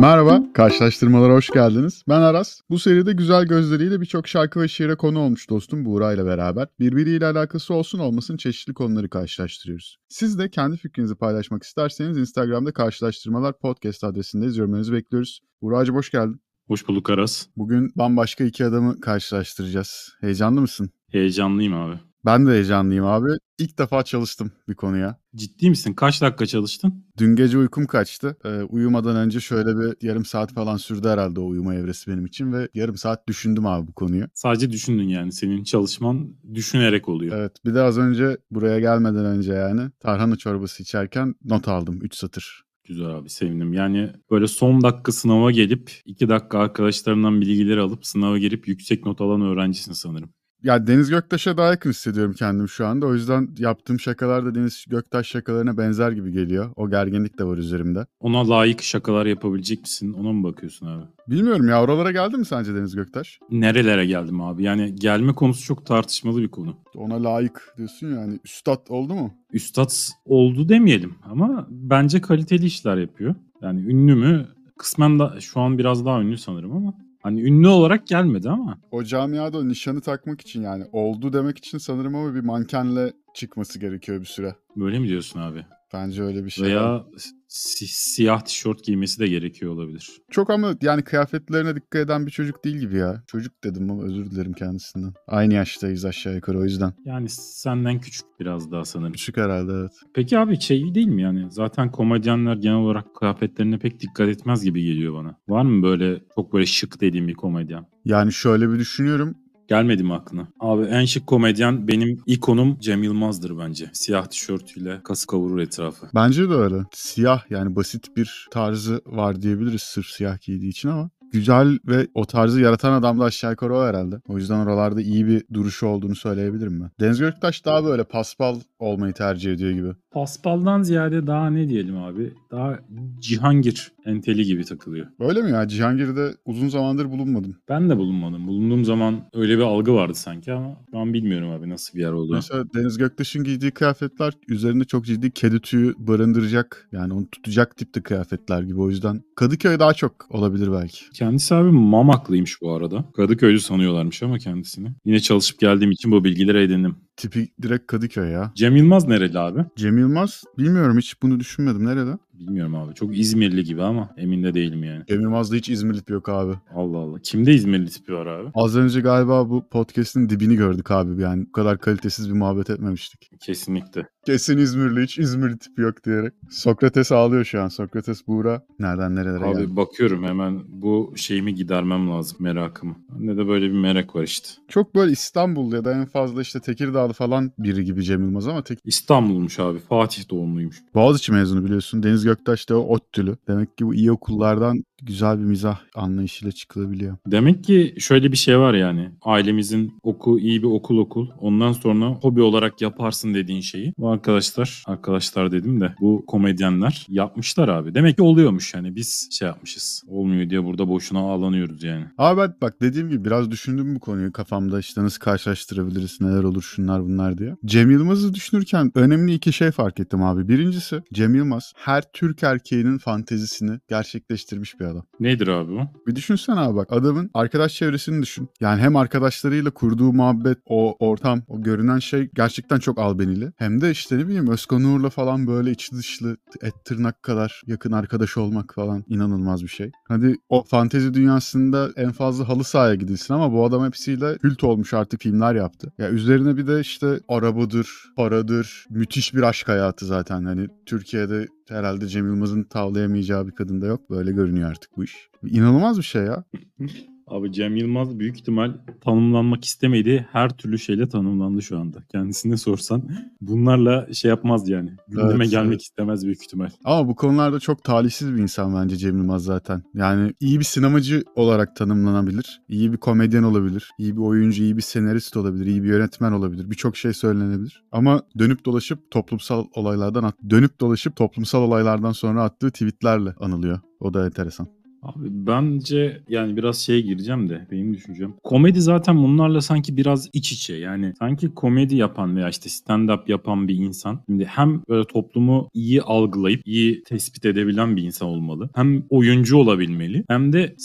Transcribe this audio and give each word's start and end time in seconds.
Merhaba, 0.00 0.42
karşılaştırmalara 0.54 1.32
hoş 1.32 1.50
geldiniz. 1.50 2.02
Ben 2.08 2.20
Aras. 2.20 2.60
Bu 2.70 2.78
seride 2.78 3.12
güzel 3.12 3.44
gözleriyle 3.46 4.00
birçok 4.00 4.28
şarkı 4.28 4.60
ve 4.60 4.68
şiire 4.68 4.94
konu 4.96 5.18
olmuş 5.18 5.50
dostum 5.50 5.84
Buğra 5.84 6.12
ile 6.12 6.24
beraber. 6.26 6.68
Birbiriyle 6.80 7.26
alakası 7.26 7.74
olsun 7.74 7.98
olmasın 7.98 8.36
çeşitli 8.36 8.74
konuları 8.74 9.10
karşılaştırıyoruz. 9.10 9.98
Siz 10.08 10.38
de 10.38 10.50
kendi 10.50 10.76
fikrinizi 10.76 11.14
paylaşmak 11.14 11.62
isterseniz 11.62 12.18
Instagram'da 12.18 12.72
karşılaştırmalar 12.72 13.58
podcast 13.58 14.04
adresindeyiz. 14.04 14.56
Yorumlarınızı 14.56 14.92
bekliyoruz. 14.92 15.40
Buğra'cığım 15.62 15.96
hoş 15.96 16.10
geldin. 16.10 16.40
Hoş 16.66 16.88
bulduk 16.88 17.10
Aras. 17.10 17.46
Bugün 17.56 17.92
bambaşka 17.96 18.44
iki 18.44 18.64
adamı 18.64 19.00
karşılaştıracağız. 19.00 20.12
Heyecanlı 20.20 20.60
mısın? 20.60 20.90
Heyecanlıyım 21.12 21.74
abi. 21.74 22.05
Ben 22.26 22.46
de 22.46 22.50
heyecanlıyım 22.50 23.06
abi. 23.06 23.28
İlk 23.58 23.78
defa 23.78 24.02
çalıştım 24.02 24.52
bir 24.68 24.74
konuya. 24.74 25.18
Ciddi 25.36 25.70
misin? 25.70 25.94
Kaç 25.94 26.22
dakika 26.22 26.46
çalıştın? 26.46 27.04
Dün 27.18 27.36
gece 27.36 27.58
uykum 27.58 27.86
kaçtı. 27.86 28.36
Ee, 28.44 28.62
uyumadan 28.62 29.16
önce 29.16 29.40
şöyle 29.40 29.76
bir 29.76 30.06
yarım 30.06 30.24
saat 30.24 30.52
falan 30.52 30.76
sürdü 30.76 31.08
herhalde 31.08 31.40
o 31.40 31.46
uyuma 31.46 31.74
evresi 31.74 32.10
benim 32.10 32.26
için 32.26 32.52
ve 32.52 32.68
yarım 32.74 32.96
saat 32.96 33.28
düşündüm 33.28 33.66
abi 33.66 33.86
bu 33.88 33.92
konuyu. 33.92 34.24
Sadece 34.34 34.70
düşündün 34.70 35.08
yani. 35.08 35.32
Senin 35.32 35.64
çalışman 35.64 36.36
düşünerek 36.54 37.08
oluyor. 37.08 37.38
Evet 37.38 37.52
bir 37.64 37.74
de 37.74 37.82
az 37.82 37.98
önce 37.98 38.36
buraya 38.50 38.80
gelmeden 38.80 39.24
önce 39.24 39.52
yani 39.52 39.90
tarhana 40.00 40.36
çorbası 40.36 40.82
içerken 40.82 41.34
not 41.44 41.68
aldım 41.68 41.98
3 42.02 42.14
satır. 42.14 42.66
Güzel 42.88 43.06
abi 43.06 43.30
sevindim. 43.30 43.72
Yani 43.72 44.10
böyle 44.30 44.46
son 44.46 44.82
dakika 44.82 45.12
sınava 45.12 45.50
gelip 45.50 45.92
2 46.04 46.28
dakika 46.28 46.58
arkadaşlarımdan 46.58 47.40
bilgileri 47.40 47.80
alıp 47.80 48.06
sınava 48.06 48.38
girip 48.38 48.68
yüksek 48.68 49.06
not 49.06 49.20
alan 49.20 49.40
öğrencisin 49.40 49.92
sanırım. 49.92 50.35
Ya 50.66 50.86
Deniz 50.86 51.10
Göktaş'a 51.10 51.56
daha 51.56 51.70
yakın 51.70 51.90
hissediyorum 51.90 52.34
kendim 52.38 52.68
şu 52.68 52.86
anda. 52.86 53.06
O 53.06 53.14
yüzden 53.14 53.48
yaptığım 53.58 54.00
şakalar 54.00 54.46
da 54.46 54.54
Deniz 54.54 54.84
Göktaş 54.88 55.26
şakalarına 55.26 55.78
benzer 55.78 56.12
gibi 56.12 56.32
geliyor. 56.32 56.70
O 56.76 56.90
gerginlik 56.90 57.38
de 57.38 57.44
var 57.44 57.58
üzerimde. 57.58 58.06
Ona 58.20 58.48
layık 58.48 58.82
şakalar 58.82 59.26
yapabilecek 59.26 59.80
misin? 59.80 60.12
Ona 60.12 60.32
mı 60.32 60.44
bakıyorsun 60.44 60.86
abi? 60.86 61.04
Bilmiyorum 61.28 61.68
ya 61.68 61.82
oralara 61.82 62.12
geldi 62.12 62.36
mi 62.36 62.46
sence 62.46 62.74
Deniz 62.74 62.94
Göktaş? 62.94 63.38
Nerelere 63.50 64.06
geldim 64.06 64.40
abi? 64.40 64.62
Yani 64.62 64.94
gelme 64.94 65.32
konusu 65.32 65.64
çok 65.64 65.86
tartışmalı 65.86 66.42
bir 66.42 66.48
konu. 66.48 66.76
Ona 66.94 67.24
layık 67.24 67.74
diyorsun 67.76 68.14
yani. 68.14 68.38
Üstad 68.44 68.86
oldu 68.88 69.14
mu? 69.14 69.34
Üstad 69.52 69.90
oldu 70.24 70.68
demeyelim 70.68 71.14
ama 71.22 71.66
bence 71.70 72.20
kaliteli 72.20 72.66
işler 72.66 72.96
yapıyor. 72.96 73.34
Yani 73.62 73.80
ünlü 73.80 74.14
mü? 74.14 74.46
Kısmen 74.78 75.18
da 75.18 75.40
şu 75.40 75.60
an 75.60 75.78
biraz 75.78 76.06
daha 76.06 76.22
ünlü 76.22 76.38
sanırım 76.38 76.72
ama 76.72 76.94
Hani 77.26 77.42
ünlü 77.42 77.68
olarak 77.68 78.06
gelmedi 78.06 78.50
ama. 78.50 78.78
O 78.90 79.02
camiada 79.04 79.58
o 79.58 79.68
nişanı 79.68 80.00
takmak 80.00 80.40
için 80.40 80.62
yani 80.62 80.84
oldu 80.92 81.32
demek 81.32 81.58
için 81.58 81.78
sanırım 81.78 82.14
ama 82.14 82.34
bir 82.34 82.40
mankenle 82.40 83.12
çıkması 83.34 83.78
gerekiyor 83.78 84.20
bir 84.20 84.26
süre. 84.26 84.54
Böyle 84.76 84.98
mi 84.98 85.08
diyorsun 85.08 85.40
abi? 85.40 85.66
Bence 85.92 86.22
öyle 86.22 86.44
bir 86.44 86.50
şey. 86.50 86.64
Veya 86.64 87.04
si- 87.48 87.86
siyah 87.86 88.40
tişört 88.40 88.84
giymesi 88.84 89.18
de 89.20 89.26
gerekiyor 89.28 89.72
olabilir. 89.72 90.10
Çok 90.30 90.50
ama 90.50 90.74
yani 90.82 91.02
kıyafetlerine 91.02 91.76
dikkat 91.76 92.00
eden 92.02 92.26
bir 92.26 92.30
çocuk 92.30 92.64
değil 92.64 92.76
gibi 92.76 92.96
ya. 92.96 93.22
Çocuk 93.26 93.64
dedim 93.64 93.90
ama 93.90 94.02
özür 94.02 94.30
dilerim 94.30 94.52
kendisinden. 94.52 95.12
Aynı 95.26 95.54
yaştayız 95.54 96.04
aşağı 96.04 96.34
yukarı 96.34 96.58
o 96.58 96.64
yüzden. 96.64 96.92
Yani 97.04 97.28
senden 97.28 98.00
küçük 98.00 98.26
biraz 98.40 98.70
daha 98.72 98.84
sanırım. 98.84 99.12
Küçük 99.12 99.36
herhalde 99.36 99.72
evet. 99.72 99.92
Peki 100.14 100.38
abi 100.38 100.60
şey 100.60 100.94
değil 100.94 101.06
mi 101.06 101.22
yani? 101.22 101.46
Zaten 101.50 101.90
komedyenler 101.90 102.56
genel 102.56 102.76
olarak 102.76 103.14
kıyafetlerine 103.14 103.78
pek 103.78 104.00
dikkat 104.00 104.28
etmez 104.28 104.64
gibi 104.64 104.82
geliyor 104.84 105.14
bana. 105.14 105.36
Var 105.48 105.62
mı 105.64 105.82
böyle 105.82 106.20
çok 106.34 106.52
böyle 106.52 106.66
şık 106.66 107.00
dediğim 107.00 107.28
bir 107.28 107.34
komedyen? 107.34 107.86
Yani 108.04 108.32
şöyle 108.32 108.70
bir 108.72 108.78
düşünüyorum. 108.78 109.34
Gelmedi 109.68 110.02
mi 110.02 110.14
aklına? 110.14 110.48
Abi 110.60 110.84
en 110.86 111.04
şık 111.04 111.26
komedyen 111.26 111.88
benim 111.88 112.22
ikonum 112.26 112.78
Cem 112.80 113.02
Yılmaz'dır 113.02 113.58
bence. 113.58 113.90
Siyah 113.92 114.26
tişörtüyle 114.26 115.00
kası 115.04 115.26
kavurur 115.26 115.58
etrafı. 115.58 116.06
Bence 116.14 116.50
de 116.50 116.54
öyle. 116.54 116.76
Siyah 116.92 117.50
yani 117.50 117.76
basit 117.76 118.16
bir 118.16 118.48
tarzı 118.50 119.00
var 119.06 119.42
diyebiliriz 119.42 119.82
sırf 119.82 120.06
siyah 120.06 120.40
giydiği 120.40 120.70
için 120.70 120.88
ama 120.88 121.10
güzel 121.32 121.78
ve 121.86 122.06
o 122.14 122.24
tarzı 122.24 122.60
yaratan 122.60 122.92
adam 122.92 123.20
da 123.20 123.24
aşağı 123.24 123.50
yukarı 123.50 123.76
o 123.76 123.84
herhalde. 123.84 124.20
O 124.28 124.38
yüzden 124.38 124.58
oralarda 124.58 125.00
iyi 125.00 125.26
bir 125.26 125.44
duruşu 125.52 125.86
olduğunu 125.86 126.14
söyleyebilirim 126.14 126.80
ben. 126.80 126.90
Deniz 127.00 127.18
Göktaş 127.18 127.64
daha 127.64 127.84
böyle 127.84 128.04
paspal 128.04 128.60
olmayı 128.78 129.12
tercih 129.12 129.52
ediyor 129.52 129.70
gibi. 129.70 129.88
Paspaldan 130.10 130.82
ziyade 130.82 131.26
daha 131.26 131.50
ne 131.50 131.68
diyelim 131.68 131.96
abi? 131.96 132.32
Daha 132.50 132.78
Cihangir 133.20 133.92
enteli 134.06 134.44
gibi 134.44 134.64
takılıyor. 134.64 135.06
Öyle 135.20 135.42
mi 135.42 135.50
ya? 135.50 135.68
Cihangir'de 135.68 136.34
uzun 136.44 136.68
zamandır 136.68 137.10
bulunmadım. 137.10 137.56
Ben 137.68 137.90
de 137.90 137.96
bulunmadım. 137.96 138.46
Bulunduğum 138.46 138.84
zaman 138.84 139.28
öyle 139.34 139.56
bir 139.58 139.62
algı 139.62 139.94
vardı 139.94 140.14
sanki 140.14 140.52
ama 140.52 140.76
an 140.92 141.12
bilmiyorum 141.14 141.50
abi 141.50 141.68
nasıl 141.68 141.98
bir 141.98 142.02
yer 142.02 142.12
olduğunu. 142.12 142.36
Mesela 142.36 142.64
Deniz 142.74 142.98
Göktaş'ın 142.98 143.44
giydiği 143.44 143.70
kıyafetler 143.70 144.32
üzerinde 144.48 144.84
çok 144.84 145.04
ciddi 145.04 145.30
kedi 145.30 145.60
tüyü 145.60 145.94
barındıracak 145.98 146.88
yani 146.92 147.12
onu 147.12 147.30
tutacak 147.30 147.76
tipte 147.76 148.02
kıyafetler 148.02 148.62
gibi. 148.62 148.80
O 148.80 148.90
yüzden 148.90 149.22
Kadıköy 149.36 149.78
daha 149.78 149.94
çok 149.94 150.26
olabilir 150.30 150.72
belki. 150.72 151.10
Kendisi 151.14 151.54
abi 151.54 151.70
Mamaklıymış 151.70 152.62
bu 152.62 152.72
arada. 152.72 153.04
Kadıköy'lü 153.16 153.60
sanıyorlarmış 153.60 154.22
ama 154.22 154.38
kendisini. 154.38 154.88
Yine 155.04 155.20
çalışıp 155.20 155.58
geldiğim 155.58 155.90
için 155.90 156.12
bu 156.12 156.24
bilgileri 156.24 156.58
edindim. 156.58 156.96
Tipi 157.16 157.48
direkt 157.62 157.86
Kadıköy 157.86 158.30
ya. 158.30 158.52
Cem 158.54 158.76
Yılmaz 158.76 159.08
nereli 159.08 159.38
abi? 159.38 159.64
Cem 159.76 159.98
Yılmaz 159.98 160.44
bilmiyorum 160.58 160.98
hiç 160.98 161.22
bunu 161.22 161.40
düşünmedim. 161.40 161.84
Nerede? 161.86 162.18
Bilmiyorum 162.38 162.74
abi. 162.74 162.94
Çok 162.94 163.18
İzmirli 163.18 163.64
gibi 163.64 163.82
ama 163.82 164.10
emin 164.16 164.42
de 164.42 164.54
değilim 164.54 164.84
yani. 164.84 165.04
Cem 165.08 165.20
Yılmaz'da 165.20 165.56
hiç 165.56 165.68
İzmirli 165.68 165.98
tipi 165.98 166.12
yok 166.12 166.28
abi. 166.28 166.52
Allah 166.74 166.98
Allah. 166.98 167.18
Kimde 167.22 167.54
İzmirli 167.54 167.90
tipi 167.90 168.12
var 168.14 168.26
abi? 168.26 168.50
Az 168.54 168.76
önce 168.76 169.00
galiba 169.00 169.50
bu 169.50 169.68
podcast'in 169.70 170.28
dibini 170.28 170.56
gördük 170.56 170.90
abi. 170.90 171.22
Yani 171.22 171.46
bu 171.46 171.52
kadar 171.52 171.78
kalitesiz 171.78 172.28
bir 172.28 172.34
muhabbet 172.34 172.70
etmemiştik. 172.70 173.30
Kesinlikle. 173.40 174.06
Kesin 174.26 174.58
İzmirli 174.58 175.02
hiç 175.02 175.18
İzmirli 175.18 175.58
tipi 175.58 175.82
yok 175.82 176.04
diyerek. 176.04 176.32
Sokrates 176.50 177.12
ağlıyor 177.12 177.44
şu 177.44 177.60
an. 177.62 177.68
Sokrates 177.68 178.26
Buğra. 178.26 178.62
Nereden 178.78 179.14
nerelere 179.16 179.44
Abi 179.44 179.56
geldi? 179.56 179.76
bakıyorum 179.76 180.24
hemen 180.24 180.62
bu 180.68 181.12
şeyimi 181.16 181.54
gidermem 181.54 182.10
lazım 182.10 182.36
merakımı. 182.40 182.96
Bende 183.10 183.36
de 183.36 183.48
böyle 183.48 183.66
bir 183.66 183.78
merak 183.78 184.16
var 184.16 184.22
işte. 184.22 184.48
Çok 184.68 184.94
böyle 184.94 185.12
İstanbul 185.12 185.72
ya 185.72 185.84
da 185.84 185.92
en 185.92 186.06
fazla 186.06 186.42
işte 186.42 186.60
Tekirdağlı 186.60 187.12
falan 187.12 187.52
biri 187.58 187.84
gibi 187.84 188.02
Cem 188.02 188.22
Yılmaz 188.22 188.48
ama 188.48 188.62
tek... 188.62 188.78
İstanbul'muş 188.84 189.60
abi. 189.60 189.78
Fatih 189.78 190.30
doğumluymuş. 190.30 190.82
Boğaziçi 190.94 191.32
mezunu 191.32 191.64
biliyorsun. 191.64 192.02
Deniz 192.02 192.24
Göktaş 192.26 192.68
da 192.68 192.78
ODTÜ'lü. 192.82 193.36
Demek 193.48 193.78
ki 193.78 193.86
bu 193.86 193.94
iyi 193.94 194.12
okullardan 194.12 194.84
güzel 195.02 195.38
bir 195.38 195.44
mizah 195.44 195.78
anlayışıyla 195.94 196.52
çıkılabiliyor. 196.52 197.16
Demek 197.26 197.64
ki 197.64 197.94
şöyle 197.98 198.32
bir 198.32 198.36
şey 198.36 198.58
var 198.58 198.74
yani. 198.74 199.10
Ailemizin 199.22 199.98
oku 200.02 200.38
iyi 200.38 200.62
bir 200.62 200.66
okul 200.66 200.98
okul. 200.98 201.28
Ondan 201.38 201.72
sonra 201.72 202.06
hobi 202.06 202.42
olarak 202.42 202.80
yaparsın 202.80 203.34
dediğin 203.34 203.60
şeyi. 203.60 203.94
Bu 203.98 204.10
arkadaşlar, 204.10 204.84
arkadaşlar 204.86 205.52
dedim 205.52 205.80
de 205.80 205.94
bu 206.00 206.24
komedyenler 206.26 207.06
yapmışlar 207.08 207.68
abi. 207.68 207.94
Demek 207.94 208.16
ki 208.16 208.22
oluyormuş 208.22 208.74
yani. 208.74 208.96
Biz 208.96 209.28
şey 209.32 209.48
yapmışız. 209.48 210.02
Olmuyor 210.06 210.50
diye 210.50 210.64
burada 210.64 210.88
boşuna 210.88 211.18
ağlanıyoruz 211.18 211.82
yani. 211.82 212.04
Abi 212.18 212.40
ben 212.40 212.54
bak 212.60 212.74
dediğim 212.82 213.08
gibi 213.08 213.24
biraz 213.24 213.50
düşündüm 213.50 213.94
bu 213.94 214.00
konuyu 214.00 214.32
kafamda 214.32 214.78
işte 214.80 215.02
nasıl 215.02 215.20
karşılaştırabiliriz 215.20 216.20
neler 216.20 216.42
olur 216.42 216.62
şunlar 216.62 217.04
bunlar 217.04 217.38
diye. 217.38 217.56
Cem 217.64 217.90
Yılmaz'ı 217.90 218.34
düşünürken 218.34 218.92
önemli 218.94 219.34
iki 219.34 219.52
şey 219.52 219.70
fark 219.70 220.00
ettim 220.00 220.22
abi. 220.22 220.48
Birincisi 220.48 221.02
Cem 221.12 221.34
Yılmaz 221.34 221.72
her 221.76 222.12
Türk 222.12 222.42
erkeğinin 222.42 222.98
fantezisini 222.98 223.78
gerçekleştirmiş 223.88 224.80
bir 224.80 224.85
adam. 224.86 225.02
Nedir 225.20 225.48
abi 225.48 225.72
bu? 225.72 225.80
Bir 226.06 226.16
düşünsene 226.16 226.60
abi 226.60 226.76
bak 226.76 226.92
adamın 226.92 227.30
arkadaş 227.34 227.74
çevresini 227.74 228.22
düşün. 228.22 228.48
Yani 228.60 228.80
hem 228.80 228.96
arkadaşlarıyla 228.96 229.70
kurduğu 229.70 230.12
muhabbet, 230.12 230.58
o 230.66 230.96
ortam, 230.98 231.42
o 231.48 231.62
görünen 231.62 231.98
şey 231.98 232.30
gerçekten 232.34 232.78
çok 232.78 232.98
albenili. 232.98 233.52
Hem 233.56 233.80
de 233.80 233.90
işte 233.90 234.18
ne 234.18 234.26
bileyim 234.26 234.48
Özkan 234.48 234.84
Uğur'la 234.84 235.10
falan 235.10 235.46
böyle 235.46 235.70
içi 235.70 235.96
dışlı 235.96 236.36
et 236.62 236.74
tırnak 236.84 237.22
kadar 237.22 237.62
yakın 237.66 237.92
arkadaş 237.92 238.36
olmak 238.36 238.74
falan 238.74 239.04
inanılmaz 239.08 239.62
bir 239.62 239.68
şey. 239.68 239.90
Hadi 240.08 240.36
o 240.48 240.64
fantezi 240.64 241.14
dünyasında 241.14 241.90
en 241.96 242.12
fazla 242.12 242.48
halı 242.48 242.64
sahaya 242.64 242.94
gidilsin 242.94 243.34
ama 243.34 243.52
bu 243.52 243.64
adam 243.64 243.86
hepsiyle 243.86 244.38
kült 244.38 244.64
olmuş 244.64 244.94
artık 244.94 245.20
filmler 245.20 245.54
yaptı. 245.54 245.92
Ya 245.98 246.10
üzerine 246.10 246.56
bir 246.56 246.66
de 246.66 246.80
işte 246.80 247.20
arabadır, 247.28 247.88
paradır, 248.16 248.86
müthiş 248.90 249.34
bir 249.34 249.42
aşk 249.42 249.68
hayatı 249.68 250.06
zaten. 250.06 250.44
Hani 250.44 250.68
Türkiye'de 250.86 251.46
herhalde 251.68 252.06
Cem 252.08 252.26
Yılmaz'ın 252.26 252.62
tavlayamayacağı 252.62 253.46
bir 253.46 253.52
kadın 253.52 253.80
da 253.80 253.86
yok. 253.86 254.10
Böyle 254.10 254.32
görünüyor 254.32 254.70
artık 254.70 254.75
bu 254.96 255.04
iş. 255.04 255.28
İnanılmaz 255.46 255.98
bir 255.98 256.02
şey 256.02 256.22
ya. 256.22 256.44
Abi 257.28 257.52
Cem 257.52 257.76
Yılmaz 257.76 258.18
büyük 258.18 258.36
ihtimal 258.36 258.72
tanımlanmak 259.04 259.64
istemediği 259.64 260.26
her 260.32 260.56
türlü 260.56 260.78
şeyle 260.78 261.08
tanımlandı 261.08 261.62
şu 261.62 261.78
anda. 261.78 261.98
Kendisine 262.12 262.56
sorsan 262.56 263.08
bunlarla 263.40 264.08
şey 264.12 264.28
yapmaz 264.28 264.68
yani. 264.68 264.90
Gündeme 265.08 265.34
Evet, 265.44 265.50
gelmek 265.50 265.70
evet. 265.72 265.82
istemez 265.82 266.24
büyük 266.24 266.42
ihtimal. 266.42 266.68
Ama 266.84 267.08
bu 267.08 267.14
konularda 267.16 267.60
çok 267.60 267.84
talihsiz 267.84 268.32
bir 268.34 268.38
insan 268.42 268.74
bence 268.74 268.96
Cem 268.96 269.16
Yılmaz 269.18 269.44
zaten. 269.44 269.82
Yani 269.94 270.32
iyi 270.40 270.58
bir 270.58 270.64
sinemacı 270.64 271.22
olarak 271.36 271.76
tanımlanabilir. 271.76 272.60
iyi 272.68 272.92
bir 272.92 272.96
komedyen 272.98 273.42
olabilir. 273.42 273.90
iyi 273.98 274.16
bir 274.16 274.20
oyuncu, 274.22 274.62
iyi 274.62 274.76
bir 274.76 274.82
senarist 274.82 275.36
olabilir. 275.36 275.66
iyi 275.66 275.82
bir 275.82 275.88
yönetmen 275.88 276.32
olabilir. 276.32 276.70
Birçok 276.70 276.96
şey 276.96 277.12
söylenebilir. 277.12 277.84
Ama 277.92 278.22
dönüp 278.38 278.64
dolaşıp 278.64 279.10
toplumsal 279.10 279.64
olaylardan 279.74 280.24
at- 280.24 280.38
dönüp 280.50 280.80
dolaşıp 280.80 281.16
toplumsal 281.16 281.62
olaylardan 281.62 282.12
sonra 282.12 282.42
attığı 282.42 282.70
tweetlerle 282.70 283.34
anılıyor. 283.40 283.80
O 284.00 284.14
da 284.14 284.26
enteresan. 284.26 284.66
Abi 285.02 285.26
bence 285.30 286.22
yani 286.28 286.56
biraz 286.56 286.78
şeye 286.78 287.00
gireceğim 287.00 287.48
de 287.48 287.66
benim 287.70 287.94
düşüncem. 287.94 288.34
Komedi 288.44 288.80
zaten 288.80 289.16
bunlarla 289.16 289.60
sanki 289.60 289.96
biraz 289.96 290.28
iç 290.32 290.52
içe. 290.52 290.74
Yani 290.74 291.12
sanki 291.18 291.54
komedi 291.54 291.96
yapan 291.96 292.36
veya 292.36 292.48
işte 292.48 292.68
stand-up 292.68 293.30
yapan 293.30 293.68
bir 293.68 293.74
insan. 293.74 294.20
Şimdi 294.26 294.44
hem 294.44 294.82
böyle 294.88 295.04
toplumu 295.04 295.68
iyi 295.74 296.02
algılayıp 296.02 296.62
iyi 296.64 297.02
tespit 297.02 297.44
edebilen 297.44 297.96
bir 297.96 298.02
insan 298.02 298.28
olmalı. 298.28 298.70
Hem 298.74 299.02
oyuncu 299.10 299.56
olabilmeli 299.56 300.24
hem 300.28 300.52
de 300.52 300.76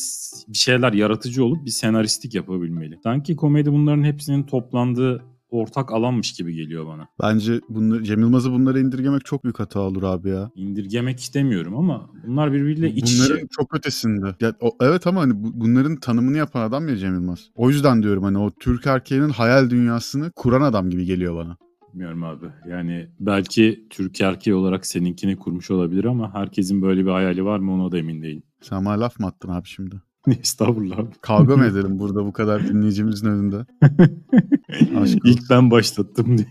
bir 0.48 0.58
şeyler 0.58 0.94
yaratıcı 0.94 1.46
olup 1.46 1.66
bir 1.66 1.72
senaristlik 1.72 2.36
yapabilmeli. 2.36 2.98
Sanki 3.04 3.36
komedi 3.36 3.72
bunların 3.72 4.04
hepsinin 4.04 4.44
toplandığı 4.44 5.31
ortak 5.52 5.92
alanmış 5.92 6.34
gibi 6.34 6.56
geliyor 6.56 6.88
bana. 6.88 7.08
Bence 7.24 7.62
bunları, 7.70 8.04
Cem 8.04 8.20
Yılmaz'ı 8.20 8.52
bunlara 8.52 8.80
indirgemek 8.80 9.26
çok 9.26 9.44
büyük 9.44 9.60
hata 9.60 9.80
olur 9.80 10.04
abi 10.04 10.30
ya. 10.30 10.52
İndirgemek 10.56 11.20
istemiyorum 11.20 11.76
ama 11.78 12.10
bunlar 12.28 12.54
birbiriyle 12.54 12.90
iç 12.92 13.12
içe. 13.12 13.24
Bunların 13.24 13.48
çok 13.52 13.76
ötesinde. 13.76 14.36
Ya, 14.42 14.54
o, 14.60 14.72
evet 14.82 15.08
ama 15.08 15.22
hani 15.22 15.44
bu- 15.44 15.52
bunların 15.62 15.96
tanımını 15.96 16.38
yapan 16.38 16.62
adam 16.62 16.88
ya 16.90 16.98
Cem 16.98 17.14
Yılmaz. 17.14 17.50
O 17.56 17.70
yüzden 17.70 18.04
diyorum 18.04 18.24
hani 18.24 18.38
o 18.38 18.52
Türk 18.60 18.88
erkeğinin 18.88 19.30
hayal 19.30 19.70
dünyasını 19.70 20.32
kuran 20.36 20.62
adam 20.62 20.90
gibi 20.90 21.06
geliyor 21.06 21.36
bana. 21.36 21.58
Bilmiyorum 21.94 22.24
abi. 22.24 22.46
Yani 22.70 23.08
belki 23.20 23.88
Türk 23.90 24.22
erkeği 24.22 24.54
olarak 24.56 24.86
seninkini 24.86 25.36
kurmuş 25.38 25.72
olabilir 25.72 26.06
ama 26.06 26.34
herkesin 26.34 26.82
böyle 26.82 27.06
bir 27.06 27.12
hayali 27.12 27.46
var 27.46 27.60
mı 27.60 27.74
ona 27.74 27.92
da 27.92 27.98
emin 27.98 28.22
değilim. 28.24 28.44
Sen 28.62 28.86
bana 28.86 29.00
laf 29.00 29.20
mı 29.20 29.28
attın 29.28 29.50
abi 29.50 29.68
şimdi? 29.68 29.96
Estağfurullah. 30.42 30.98
Kavga 31.22 31.58
mı 31.58 31.66
edelim 31.72 32.00
burada 32.00 32.26
bu 32.26 32.34
kadar 32.34 32.68
dinleyicimizin 32.68 33.28
önünde? 33.28 33.66
Aşk 34.98 35.20
İlk 35.24 35.50
ben 35.50 35.72
başlattım 35.72 36.38
diye. 36.38 36.48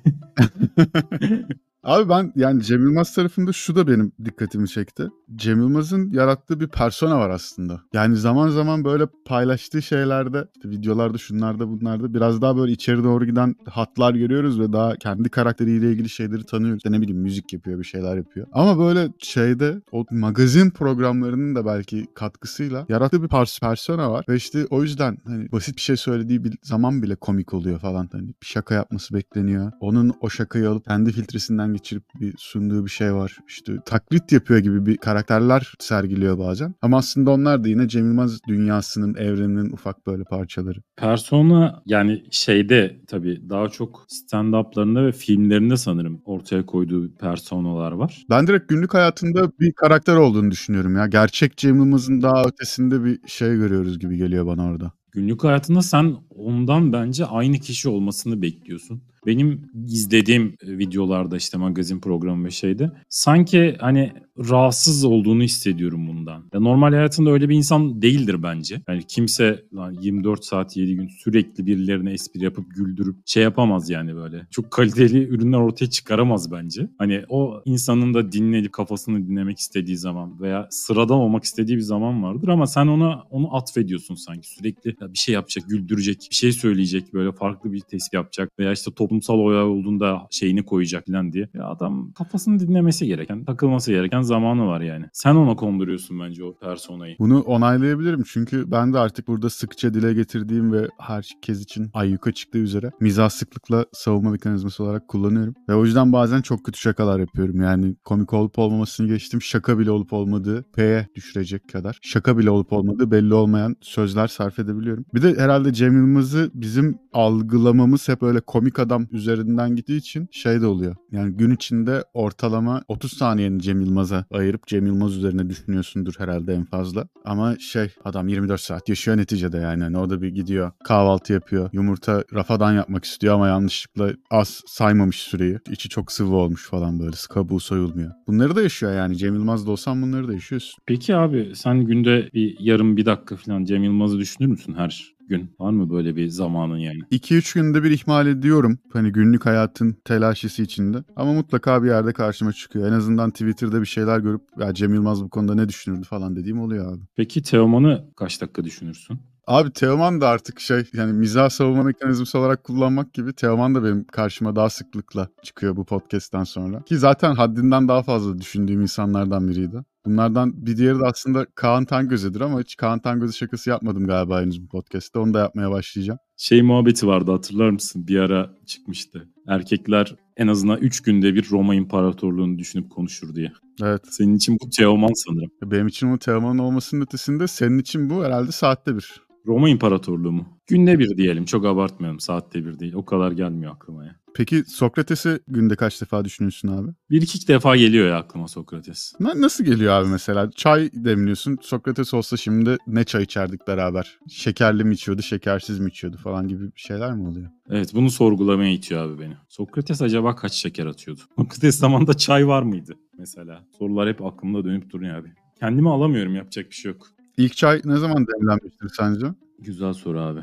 Abi 1.85 2.09
ben 2.09 2.33
yani 2.37 2.63
Cem 2.63 2.83
Yılmaz 2.83 3.15
tarafında 3.15 3.53
şu 3.53 3.77
da 3.77 3.87
benim 3.87 4.13
dikkatimi 4.25 4.69
çekti. 4.69 5.09
Cem 5.37 5.59
Yılmaz'ın 5.59 6.11
yarattığı 6.11 6.61
bir 6.61 6.69
persona 6.69 7.19
var 7.19 7.31
aslında. 7.31 7.81
Yani 7.93 8.17
zaman 8.17 8.49
zaman 8.49 8.85
böyle 8.85 9.05
paylaştığı 9.27 9.83
şeylerde, 9.83 10.45
işte 10.57 10.71
videolarda, 10.71 11.19
şunlarda, 11.19 11.69
bunlarda 11.69 12.15
biraz 12.15 12.43
daha 12.43 12.57
böyle 12.57 12.73
içeri 12.73 13.05
doğru 13.05 13.27
giden 13.27 13.55
hatlar 13.69 14.15
görüyoruz 14.15 14.61
ve 14.61 14.73
daha 14.73 14.97
kendi 14.97 15.29
karakteriyle 15.29 15.93
ilgili 15.93 16.09
şeyleri 16.09 16.45
tanıyoruz. 16.45 16.77
İşte 16.77 16.93
ne 16.93 17.01
bileyim 17.01 17.21
müzik 17.21 17.53
yapıyor, 17.53 17.79
bir 17.79 17.85
şeyler 17.85 18.17
yapıyor. 18.17 18.47
Ama 18.53 18.79
böyle 18.79 19.09
şeyde 19.19 19.81
o 19.93 20.05
magazin 20.11 20.71
programlarının 20.71 21.55
da 21.55 21.67
belki 21.67 22.07
katkısıyla 22.15 22.87
yarattığı 22.89 23.23
bir 23.23 23.29
pers- 23.29 23.61
persona 23.61 24.11
var. 24.13 24.25
Ve 24.29 24.37
işte 24.37 24.67
o 24.71 24.83
yüzden 24.83 25.19
hani 25.27 25.53
basit 25.53 25.77
bir 25.77 25.83
şey 25.83 25.97
söylediği 25.97 26.45
bir 26.45 26.59
zaman 26.63 27.03
bile 27.03 27.17
komik 27.17 27.55
oluyor 27.55 27.79
falan. 27.79 28.09
Hani 28.13 28.29
bir 28.29 28.47
şaka 28.47 28.75
yapması 28.75 29.15
bekleniyor. 29.15 29.73
Onun 29.81 30.13
o 30.21 30.31
şakayı 30.31 30.71
alıp 30.71 30.85
kendi 30.85 31.13
filtresinden 31.13 31.70
geçirip 31.73 32.05
bir 32.21 32.35
sunduğu 32.39 32.85
bir 32.85 32.91
şey 32.91 33.15
var. 33.15 33.39
İşte 33.49 33.73
taklit 33.87 34.33
yapıyor 34.33 34.61
gibi 34.61 34.87
bir 34.87 34.97
karakterler 34.97 35.75
sergiliyor 35.79 36.39
bazen. 36.39 36.75
Ama 36.83 36.97
aslında 36.99 37.31
onlar 37.31 37.65
da 37.65 37.69
yine 37.69 37.89
Cem 37.89 38.07
Yılmaz 38.07 38.39
dünyasının, 38.49 39.15
evreninin 39.15 39.71
ufak 39.71 40.07
böyle 40.07 40.25
parçaları. 40.25 40.79
Persona 40.97 41.83
yani 41.87 42.25
şeyde 42.31 43.01
tabii 43.07 43.43
daha 43.51 43.69
çok 43.69 44.07
stand-up'larında 44.09 45.07
ve 45.07 45.13
filmlerinde 45.13 45.77
sanırım 45.77 46.23
ortaya 46.25 46.67
koyduğu 46.67 47.15
personalar 47.15 47.93
var. 47.93 48.25
Ben 48.31 48.47
direkt 48.47 48.69
günlük 48.69 48.95
hayatında 48.95 49.53
bir 49.61 49.73
karakter 49.73 50.17
olduğunu 50.17 50.51
düşünüyorum 50.51 50.97
ya. 50.97 51.07
Gerçek 51.07 51.57
Cem 51.57 51.77
Yılmaz'ın 51.77 52.23
daha 52.23 52.45
ötesinde 52.45 53.05
bir 53.05 53.19
şey 53.27 53.57
görüyoruz 53.57 53.99
gibi 53.99 54.17
geliyor 54.17 54.47
bana 54.47 54.65
orada. 54.65 54.93
Günlük 55.13 55.45
hayatında 55.45 55.83
sen 55.83 56.17
ondan 56.41 56.93
bence 56.93 57.25
aynı 57.25 57.59
kişi 57.59 57.89
olmasını 57.89 58.43
bekliyorsun. 58.43 59.03
Benim 59.27 59.71
izlediğim 59.87 60.57
e, 60.63 60.79
videolarda 60.79 61.37
işte 61.37 61.59
magazin 61.59 62.01
programı 62.01 62.45
ve 62.45 62.51
şeyde 62.51 62.91
sanki 63.09 63.77
hani 63.81 64.13
rahatsız 64.49 65.05
olduğunu 65.05 65.43
hissediyorum 65.43 66.09
bundan. 66.09 66.45
Ya 66.53 66.61
normal 66.61 66.93
hayatında 66.93 67.31
öyle 67.31 67.49
bir 67.49 67.57
insan 67.57 68.03
değildir 68.03 68.43
bence. 68.43 68.83
Yani 68.89 69.03
kimse 69.09 69.65
lan 69.75 69.97
24 70.01 70.45
saat 70.45 70.77
7 70.77 70.97
gün 70.97 71.09
sürekli 71.09 71.67
birilerine 71.67 72.13
espri 72.13 72.45
yapıp 72.45 72.75
güldürüp 72.75 73.17
şey 73.27 73.43
yapamaz 73.43 73.91
yani 73.91 74.17
böyle. 74.17 74.47
Çok 74.51 74.71
kaliteli 74.71 75.29
ürünler 75.29 75.59
ortaya 75.59 75.91
çıkaramaz 75.91 76.53
bence. 76.53 76.91
Hani 76.99 77.25
o 77.29 77.63
insanın 77.65 78.15
da 78.15 78.33
dinlenip 78.33 78.73
kafasını 78.73 79.29
dinlemek 79.29 79.59
istediği 79.59 79.97
zaman 79.97 80.41
veya 80.41 80.69
sıradan 80.71 81.19
olmak 81.19 81.45
istediği 81.45 81.77
bir 81.77 81.83
zaman 81.83 82.23
vardır 82.23 82.49
ama 82.49 82.67
sen 82.67 82.87
ona 82.87 83.23
onu 83.31 83.57
atfediyorsun 83.57 84.15
sanki. 84.15 84.49
Sürekli 84.49 84.97
bir 85.01 85.19
şey 85.19 85.35
yapacak, 85.35 85.69
güldürecek, 85.69 86.29
bir 86.31 86.35
şey 86.35 86.53
söyleyecek, 86.53 87.15
böyle 87.15 87.33
farklı 87.33 87.73
bir 87.73 87.81
tespih 87.81 88.19
yapacak 88.19 88.59
veya 88.59 88.73
işte 88.73 88.91
toplumsal 88.91 89.35
olay 89.35 89.63
olduğunda 89.63 90.27
şeyini 90.31 90.65
koyacak 90.65 91.07
falan 91.07 91.33
diye. 91.33 91.49
Ya 91.55 91.67
adam 91.67 92.13
kafasını 92.13 92.61
dinlemesi 92.61 93.07
gereken, 93.07 93.45
takılması 93.45 93.93
gereken 93.93 94.21
zamanı 94.21 94.67
var 94.67 94.81
yani. 94.81 95.05
Sen 95.13 95.35
ona 95.35 95.57
konduruyorsun 95.57 96.21
bence 96.21 96.45
o 96.45 96.55
personayı. 96.59 97.17
Bunu 97.19 97.41
onaylayabilirim 97.41 98.23
çünkü 98.27 98.71
ben 98.71 98.93
de 98.93 98.99
artık 98.99 99.29
burada 99.29 99.51
sıkça 99.51 99.95
dile 99.95 100.15
getirdiğim 100.15 100.73
ve 100.73 100.89
herkes 100.99 101.63
için 101.63 101.91
ayyuka 101.95 102.33
çıktığı 102.33 102.59
üzere 102.59 102.91
mizah 103.01 103.29
sıklıkla 103.29 103.85
savunma 103.93 104.31
mekanizması 104.31 104.85
olarak 104.85 105.09
kullanıyorum. 105.09 105.55
Ve 105.69 105.75
o 105.75 105.85
yüzden 105.85 106.13
bazen 106.13 106.43
çok 106.43 106.65
kötü 106.65 106.81
şakalar 106.81 107.21
yapıyorum. 107.21 107.61
Yani 107.61 107.97
komik 108.05 108.33
olup 108.33 108.59
olmamasını 108.59 109.09
geçtim. 109.09 109.43
Şaka 109.43 109.79
bile 109.79 109.91
olup 109.91 110.13
olmadığı 110.13 110.65
P'ye 110.77 111.07
düşürecek 111.15 111.69
kadar. 111.69 111.99
Şaka 112.03 112.39
bile 112.39 112.51
olup 112.51 112.73
olmadığı 112.73 113.11
belli 113.11 113.35
olmayan 113.35 113.77
sözler 113.81 114.27
sarf 114.27 114.59
edebiliyorum. 114.59 115.05
Bir 115.15 115.23
de 115.23 115.35
herhalde 115.37 115.73
Cem 115.73 115.97
Yılmaz'ı 116.21 116.51
bizim 116.55 116.99
algılamamız 117.13 118.09
hep 118.09 118.23
öyle 118.23 118.41
komik 118.41 118.79
adam 118.79 119.07
üzerinden 119.13 119.77
gittiği 119.77 119.97
için 119.97 120.29
şey 120.31 120.61
de 120.61 120.67
oluyor. 120.67 120.97
Yani 121.13 121.33
gün 121.33 121.51
içinde 121.51 122.05
ortalama 122.15 122.83
30 122.89 123.13
saniyeni 123.13 123.63
Cem 123.63 123.81
Yılmaz'a 123.81 124.25
ayırıp 124.31 124.67
Cem 124.67 124.87
Yılmaz 124.87 125.17
üzerine 125.17 125.51
düşünüyorsundur 125.51 126.15
herhalde 126.19 126.55
en 126.55 126.65
fazla. 126.65 127.09
Ama 127.25 127.57
şey 127.59 127.89
adam 128.05 128.29
24 128.29 128.61
saat 128.61 128.89
yaşıyor 128.89 129.17
neticede 129.17 129.57
yani. 129.57 129.83
Hani 129.83 129.99
o 129.99 130.11
da 130.11 130.23
bir 130.23 130.29
gidiyor 130.29 130.73
kahvaltı 130.85 131.33
yapıyor. 131.33 131.71
Yumurta 131.73 132.25
rafadan 132.35 132.73
yapmak 132.73 133.05
istiyor 133.05 133.35
ama 133.35 133.49
yanlışlıkla 133.49 134.13
az 134.31 134.63
saymamış 134.67 135.17
süreyi. 135.17 135.59
İçi 135.71 135.89
çok 135.89 136.13
sıvı 136.13 136.35
olmuş 136.35 136.69
falan 136.69 137.01
böyle. 137.01 137.17
Kabuğu 137.31 137.61
soyulmuyor. 137.61 138.13
Bunları 138.27 138.57
da 138.57 138.63
yaşıyor 138.63 138.93
yani. 138.93 139.17
Cem 139.17 139.35
Yılmaz'da 139.35 139.71
olsan 139.71 140.03
bunları 140.03 140.29
da 140.29 140.33
yaşıyorsun. 140.33 140.79
Peki 140.87 141.17
abi 141.17 141.53
sen 141.55 141.85
günde 141.85 142.31
bir 142.35 142.57
yarım 142.61 142.97
bir 142.97 143.07
dakika 143.07 143.37
falan 143.37 143.65
Cem 143.65 143.85
Yılmaz'ı 143.85 144.19
düşünür 144.19 144.49
müsün 144.49 144.75
her 144.75 145.20
gün? 145.31 145.51
Var 145.61 145.71
mı 145.71 145.91
böyle 145.91 146.17
bir 146.17 146.29
zamanın 146.29 146.77
yani? 146.77 147.01
2-3 147.11 147.55
günde 147.55 147.83
bir 147.83 147.91
ihmal 147.91 148.27
ediyorum. 148.27 148.79
Hani 148.93 149.13
günlük 149.13 149.47
hayatın 149.47 149.97
telaşesi 150.05 150.63
içinde. 150.63 151.05
Ama 151.17 151.33
mutlaka 151.33 151.83
bir 151.83 151.89
yerde 151.89 152.13
karşıma 152.13 152.53
çıkıyor. 152.53 152.89
En 152.89 152.93
azından 152.93 153.31
Twitter'da 153.31 153.81
bir 153.81 153.87
şeyler 153.87 154.19
görüp 154.19 154.43
ya 154.59 154.75
Cem 154.75 154.95
Yılmaz 154.95 155.25
bu 155.25 155.31
konuda 155.31 155.55
ne 155.55 155.69
düşünürdü 155.69 156.05
falan 156.05 156.37
dediğim 156.37 156.61
oluyor 156.61 156.95
abi. 156.95 157.03
Peki 157.17 157.43
Teoman'ı 157.43 158.05
kaç 158.17 158.41
dakika 158.41 158.65
düşünürsün? 158.65 159.19
Abi 159.47 159.73
Teoman 159.73 160.21
da 160.21 160.29
artık 160.29 160.61
şey 160.61 160.85
yani 160.93 161.13
mizah 161.13 161.51
savunma 161.51 161.83
mekanizması 161.83 162.39
olarak 162.39 162.65
kullanmak 162.65 163.15
gibi 163.15 163.33
Teoman 163.33 163.75
da 163.75 163.85
benim 163.85 164.05
karşıma 164.05 164.57
daha 164.57 164.71
sıklıkla 164.71 165.29
çıkıyor 165.43 165.77
bu 165.77 165.85
podcast'ten 165.85 166.45
sonra. 166.45 166.83
Ki 166.83 166.99
zaten 166.99 167.35
haddinden 167.35 167.89
daha 167.89 168.03
fazla 168.03 168.39
düşündüğüm 168.39 168.81
insanlardan 168.81 169.49
biriydi. 169.49 169.85
Bunlardan 170.05 170.67
bir 170.67 170.77
diğeri 170.77 170.99
de 170.99 171.05
aslında 171.05 171.47
Kaan 171.55 171.85
Tangöze'dir 171.85 172.41
ama 172.41 172.61
hiç 172.61 172.77
Kaan 172.77 172.99
Tangöze 172.99 173.33
şakası 173.33 173.71
yapmadım 173.71 174.07
galiba 174.07 174.41
henüz 174.41 174.63
bu 174.63 174.69
podcast'te. 174.69 175.19
Onu 175.19 175.35
da 175.35 175.39
yapmaya 175.39 175.71
başlayacağım. 175.71 176.19
Şey 176.37 176.63
muhabbeti 176.63 177.07
vardı 177.07 177.31
hatırlar 177.31 177.71
mısın? 177.71 178.09
Bir 178.09 178.17
ara 178.17 178.51
çıkmıştı. 178.67 179.29
Erkekler 179.49 180.15
en 180.37 180.47
azından 180.49 180.79
3 180.79 181.01
günde 181.01 181.35
bir 181.35 181.51
Roma 181.51 181.75
İmparatorluğunu 181.75 182.59
düşünüp 182.59 182.91
konuşur 182.91 183.35
diye. 183.35 183.53
Evet. 183.83 184.03
Senin 184.11 184.37
için 184.37 184.57
bu 184.63 184.71
Teoman 184.71 185.13
sanırım. 185.15 185.51
Benim 185.63 185.87
için 185.87 186.13
bu 186.13 186.19
Teoman'ın 186.19 186.59
olmasının 186.59 187.03
ötesinde 187.03 187.47
senin 187.47 187.79
için 187.79 188.11
bu 188.11 188.25
herhalde 188.25 188.53
saatte 188.53 188.97
bir. 188.97 189.30
Roma 189.47 189.69
İmparatorluğu 189.69 190.33
mu? 190.33 190.59
Günde 190.67 190.99
bir 190.99 191.17
diyelim. 191.17 191.45
Çok 191.45 191.67
abartmıyorum. 191.67 192.21
Saatte 192.21 192.65
bir 192.65 192.79
değil. 192.79 192.93
O 192.95 193.05
kadar 193.05 193.33
gelmiyor 193.33 193.73
aklıma 193.75 194.05
ya. 194.05 194.17
Peki 194.35 194.65
Sokrates'i 194.67 195.41
günde 195.49 195.77
kaç 195.77 196.01
defa 196.01 196.25
düşünüyorsun 196.25 196.69
abi? 196.69 196.89
Bir 197.11 197.23
iki 197.23 197.49
defa 197.49 197.77
geliyor 197.77 198.09
ya 198.09 198.17
aklıma 198.17 198.49
Sokrates. 198.49 199.13
Na- 199.21 199.41
nasıl 199.41 199.65
geliyor 199.65 199.93
abi 199.93 200.09
mesela? 200.09 200.51
Çay 200.51 200.91
demliyorsun. 200.93 201.59
Sokrates 201.63 202.15
olsa 202.15 202.37
şimdi 202.37 202.77
ne 202.87 203.05
çay 203.05 203.23
içerdik 203.23 203.67
beraber? 203.69 204.19
Şekerli 204.29 204.85
mi 204.85 204.95
içiyordu, 204.95 205.23
şekersiz 205.23 205.79
mi 205.79 205.89
içiyordu 205.91 206.17
falan 206.17 206.49
gibi 206.49 206.65
bir 206.67 206.81
şeyler 206.81 207.13
mi 207.13 207.29
oluyor? 207.29 207.51
Evet 207.71 207.95
bunu 207.95 208.11
sorgulamaya 208.11 208.73
itiyor 208.73 209.03
abi 209.07 209.21
beni. 209.23 209.35
Sokrates 209.49 210.03
acaba 210.03 210.37
kaç 210.37 210.53
şeker 210.53 210.87
atıyordu? 210.87 211.21
Sokrates 211.37 211.79
zamanında 211.79 212.15
çay 212.15 212.47
var 212.47 212.63
mıydı 212.63 212.95
mesela? 213.19 213.65
Sorular 213.79 214.09
hep 214.09 214.25
aklımda 214.25 214.65
dönüp 214.65 214.91
duruyor 214.91 215.15
abi. 215.17 215.29
Kendimi 215.61 215.91
alamıyorum 215.91 216.35
yapacak 216.35 216.71
bir 216.71 216.75
şey 216.75 216.93
yok. 216.93 217.07
İlk 217.41 217.57
çay 217.57 217.81
ne 217.85 217.97
zaman 217.97 218.27
demlenmiştir 218.27 218.89
sence? 218.97 219.27
Güzel 219.59 219.93
soru 219.93 220.21
abi. 220.21 220.41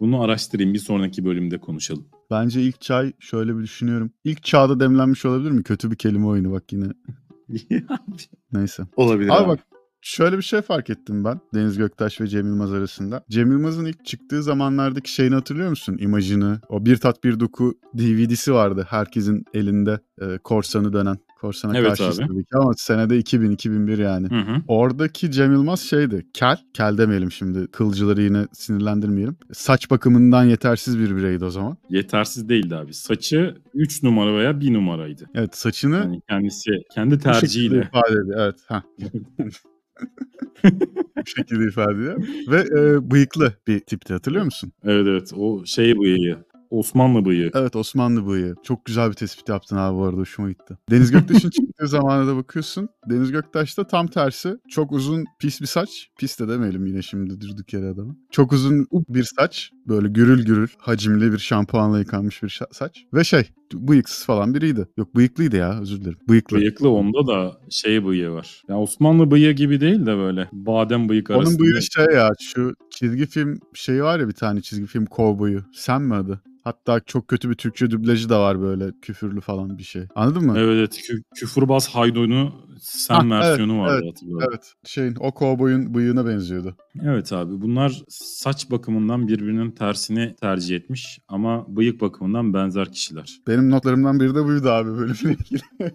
Bunu 0.00 0.22
araştırayım 0.22 0.74
bir 0.74 0.78
sonraki 0.78 1.24
bölümde 1.24 1.58
konuşalım. 1.58 2.06
Bence 2.30 2.62
ilk 2.62 2.80
çay 2.80 3.12
şöyle 3.18 3.56
bir 3.58 3.62
düşünüyorum. 3.62 4.10
İlk 4.24 4.42
çağda 4.42 4.80
demlenmiş 4.80 5.24
olabilir 5.24 5.50
mi? 5.50 5.62
Kötü 5.62 5.90
bir 5.90 5.96
kelime 5.96 6.26
oyunu 6.26 6.52
bak 6.52 6.72
yine. 6.72 6.86
Neyse. 8.52 8.82
Olabilir 8.96 9.30
Abi 9.30 9.48
bak 9.48 9.60
şöyle 10.00 10.36
bir 10.36 10.42
şey 10.42 10.62
fark 10.62 10.90
ettim 10.90 11.24
ben 11.24 11.40
Deniz 11.54 11.78
Göktaş 11.78 12.20
ve 12.20 12.26
Cem 12.26 12.46
Yılmaz 12.46 12.72
arasında. 12.72 13.24
Cem 13.30 13.52
Yılmaz'ın 13.52 13.84
ilk 13.84 14.04
çıktığı 14.04 14.42
zamanlardaki 14.42 15.12
şeyini 15.12 15.34
hatırlıyor 15.34 15.70
musun? 15.70 15.96
İmajını. 16.00 16.60
O 16.68 16.86
Bir 16.86 16.96
Tat 16.96 17.24
Bir 17.24 17.40
Doku 17.40 17.74
DVD'si 17.98 18.54
vardı 18.54 18.86
herkesin 18.90 19.44
elinde 19.54 20.00
e, 20.20 20.38
korsanı 20.38 20.92
dönen. 20.92 21.16
Korsan'a 21.46 21.78
Evet 21.78 21.88
karşıyız 21.88 22.20
abi. 22.20 22.28
tabii 22.28 22.44
ki 22.44 22.50
ama 22.54 22.72
senede 22.76 23.18
2000-2001 23.18 24.02
yani. 24.02 24.28
Hı 24.30 24.34
hı. 24.40 24.62
Oradaki 24.68 25.30
Cem 25.30 25.52
Yılmaz 25.52 25.80
şeydi. 25.80 26.26
Kel. 26.32 26.56
Kel 26.74 26.98
demeyelim 26.98 27.32
şimdi. 27.32 27.66
Kılcıları 27.66 28.22
yine 28.22 28.46
sinirlendirmeyelim. 28.52 29.36
Saç 29.52 29.90
bakımından 29.90 30.44
yetersiz 30.44 30.98
bir 30.98 31.16
bireydi 31.16 31.44
o 31.44 31.50
zaman. 31.50 31.76
Yetersiz 31.90 32.48
değildi 32.48 32.76
abi. 32.76 32.94
Saçı 32.94 33.54
3 33.74 34.02
numara 34.02 34.34
veya 34.38 34.60
1 34.60 34.72
numaraydı. 34.72 35.24
Evet 35.34 35.56
saçını 35.56 35.96
Yani 35.96 36.20
kendisi 36.28 36.70
kendi 36.94 37.18
tercihiyle. 37.18 37.78
ifade 37.78 38.12
ediyor. 38.22 38.38
Evet. 38.40 38.56
Heh. 38.68 38.82
bu 41.16 41.26
şekilde 41.26 41.64
ifade 41.64 41.92
ediyor. 41.94 42.22
Ve 42.50 42.60
e, 42.80 43.10
bıyıklı 43.10 43.52
bir 43.66 43.80
tipti 43.80 44.12
hatırlıyor 44.12 44.44
musun? 44.44 44.72
Evet 44.84 45.06
evet 45.08 45.32
o 45.36 45.66
şey 45.66 45.98
bıyığı. 45.98 46.38
Osmanlı 46.70 47.24
bıyığı. 47.24 47.50
Evet 47.54 47.76
Osmanlı 47.76 48.26
bıyığı. 48.26 48.54
Çok 48.64 48.84
güzel 48.84 49.08
bir 49.08 49.14
tespit 49.14 49.48
yaptın 49.48 49.76
abi 49.76 49.98
bu 49.98 50.04
arada 50.04 50.20
hoşuma 50.20 50.48
gitti. 50.50 50.78
Deniz 50.90 51.10
Göktaş'ın 51.10 51.50
çıktığı 51.50 51.86
zamana 51.88 52.26
da 52.26 52.36
bakıyorsun. 52.36 52.88
Deniz 53.10 53.32
Göktaş 53.32 53.78
da 53.78 53.86
tam 53.86 54.06
tersi. 54.06 54.56
Çok 54.68 54.92
uzun 54.92 55.24
pis 55.38 55.60
bir 55.60 55.66
saç. 55.66 56.08
Pis 56.18 56.40
de 56.40 56.48
demeyelim 56.48 56.86
yine 56.86 57.02
şimdi 57.02 57.40
durduk 57.40 57.72
yere 57.72 57.88
adamı. 57.88 58.16
Çok 58.30 58.52
uzun 58.52 58.86
bir 59.08 59.24
saç. 59.24 59.70
Böyle 59.88 60.08
gürül 60.08 60.44
gürül 60.44 60.68
hacimli 60.78 61.32
bir 61.32 61.38
şampuanla 61.38 61.98
yıkanmış 61.98 62.42
bir 62.42 62.60
saç. 62.72 63.04
Ve 63.14 63.24
şey 63.24 63.42
bıyıksız 63.74 64.26
falan 64.26 64.54
biriydi. 64.54 64.86
Yok 64.96 65.16
bıyıklıydı 65.16 65.56
ya 65.56 65.80
özür 65.80 66.00
dilerim. 66.00 66.18
Bıyıklı. 66.28 66.56
Bıyıklı 66.56 66.90
onda 66.90 67.26
da 67.26 67.60
şey 67.70 68.06
bıyığı 68.06 68.30
var. 68.30 68.62
Ya 68.68 68.78
Osmanlı 68.78 69.30
bıyığı 69.30 69.52
gibi 69.52 69.80
değil 69.80 70.06
de 70.06 70.16
böyle 70.16 70.48
badem 70.52 71.08
bıyık 71.08 71.30
arasında. 71.30 71.48
Onun 71.48 71.58
bıyığı 71.58 71.82
şey 71.82 72.04
ya 72.14 72.30
şu 72.40 72.74
çizgi 72.96 73.26
film 73.26 73.60
şeyi 73.74 74.02
var 74.02 74.20
ya 74.20 74.28
bir 74.28 74.32
tane 74.32 74.60
çizgi 74.60 74.86
film 74.86 75.06
kovboyu. 75.06 75.62
Sen 75.72 76.02
mi 76.02 76.14
adı? 76.14 76.40
Hatta 76.64 77.00
çok 77.00 77.28
kötü 77.28 77.50
bir 77.50 77.54
Türkçe 77.54 77.90
dublajı 77.90 78.28
da 78.28 78.40
var 78.40 78.60
böyle 78.60 78.92
küfürlü 79.02 79.40
falan 79.40 79.78
bir 79.78 79.82
şey. 79.82 80.02
Anladın 80.14 80.46
mı? 80.46 80.54
Evet 80.58 80.76
evet 80.78 80.98
kü- 80.98 81.22
küfürbaz 81.34 81.88
haydonu 81.88 82.52
sen 82.80 83.14
Ha, 83.14 83.20
evet, 83.22 83.30
versiyonu 83.30 83.80
vardı 83.80 84.00
evet, 84.02 84.14
hatırlıyorum. 84.14 84.48
Evet. 84.50 84.72
Şeyin 84.84 85.16
o 85.20 85.34
kovboyun 85.34 85.94
bıyığına 85.94 86.26
benziyordu. 86.26 86.76
Evet 87.02 87.32
abi 87.32 87.60
bunlar 87.60 88.02
saç 88.08 88.70
bakımından 88.70 89.28
birbirinin 89.28 89.70
tersini 89.70 90.36
tercih 90.40 90.76
etmiş 90.76 91.18
ama 91.28 91.76
bıyık 91.76 92.00
bakımından 92.00 92.54
benzer 92.54 92.92
kişiler. 92.92 93.40
Benim 93.46 93.70
notlarımdan 93.70 94.20
biri 94.20 94.34
de 94.34 94.44
buydu 94.44 94.68
abi 94.68 94.90
bölümle 94.90 95.32
ilgili. 95.32 95.62